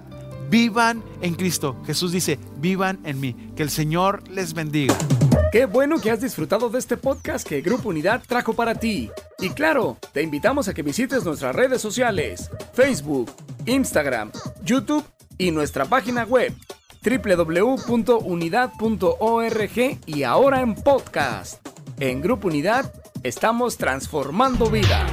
vivan 0.50 1.04
en 1.22 1.36
Cristo. 1.36 1.76
Jesús 1.86 2.12
dice, 2.12 2.40
vivan 2.58 3.00
en 3.04 3.20
mí. 3.20 3.36
Que 3.56 3.64
el 3.64 3.70
Señor 3.70 4.28
les 4.30 4.54
bendiga. 4.54 4.96
Qué 5.52 5.66
bueno 5.66 6.00
que 6.00 6.12
has 6.12 6.22
disfrutado 6.22 6.70
de 6.70 6.78
este 6.78 6.96
podcast 6.96 7.48
que 7.48 7.62
Grupo 7.62 7.90
Unidad 7.90 8.22
trajo 8.28 8.54
para 8.54 8.76
ti. 8.76 9.10
Y 9.40 9.50
claro, 9.50 9.98
te 10.12 10.22
invitamos 10.22 10.68
a 10.68 10.74
que 10.74 10.84
visites 10.84 11.24
nuestras 11.24 11.56
redes 11.56 11.82
sociales, 11.82 12.52
Facebook, 12.74 13.32
Instagram, 13.66 14.32
YouTube 14.64 15.04
y 15.38 15.52
nuestra 15.52 15.86
página 15.86 16.24
web 16.24 16.54
www.unidad.org 17.04 20.00
y 20.06 20.24
ahora 20.24 20.62
en 20.62 20.76
podcast. 20.76 21.68
En 22.00 22.22
Grupo 22.22 22.48
Unidad 22.48 22.94
estamos 23.24 23.78
transformando 23.78 24.70
vidas. 24.70 25.12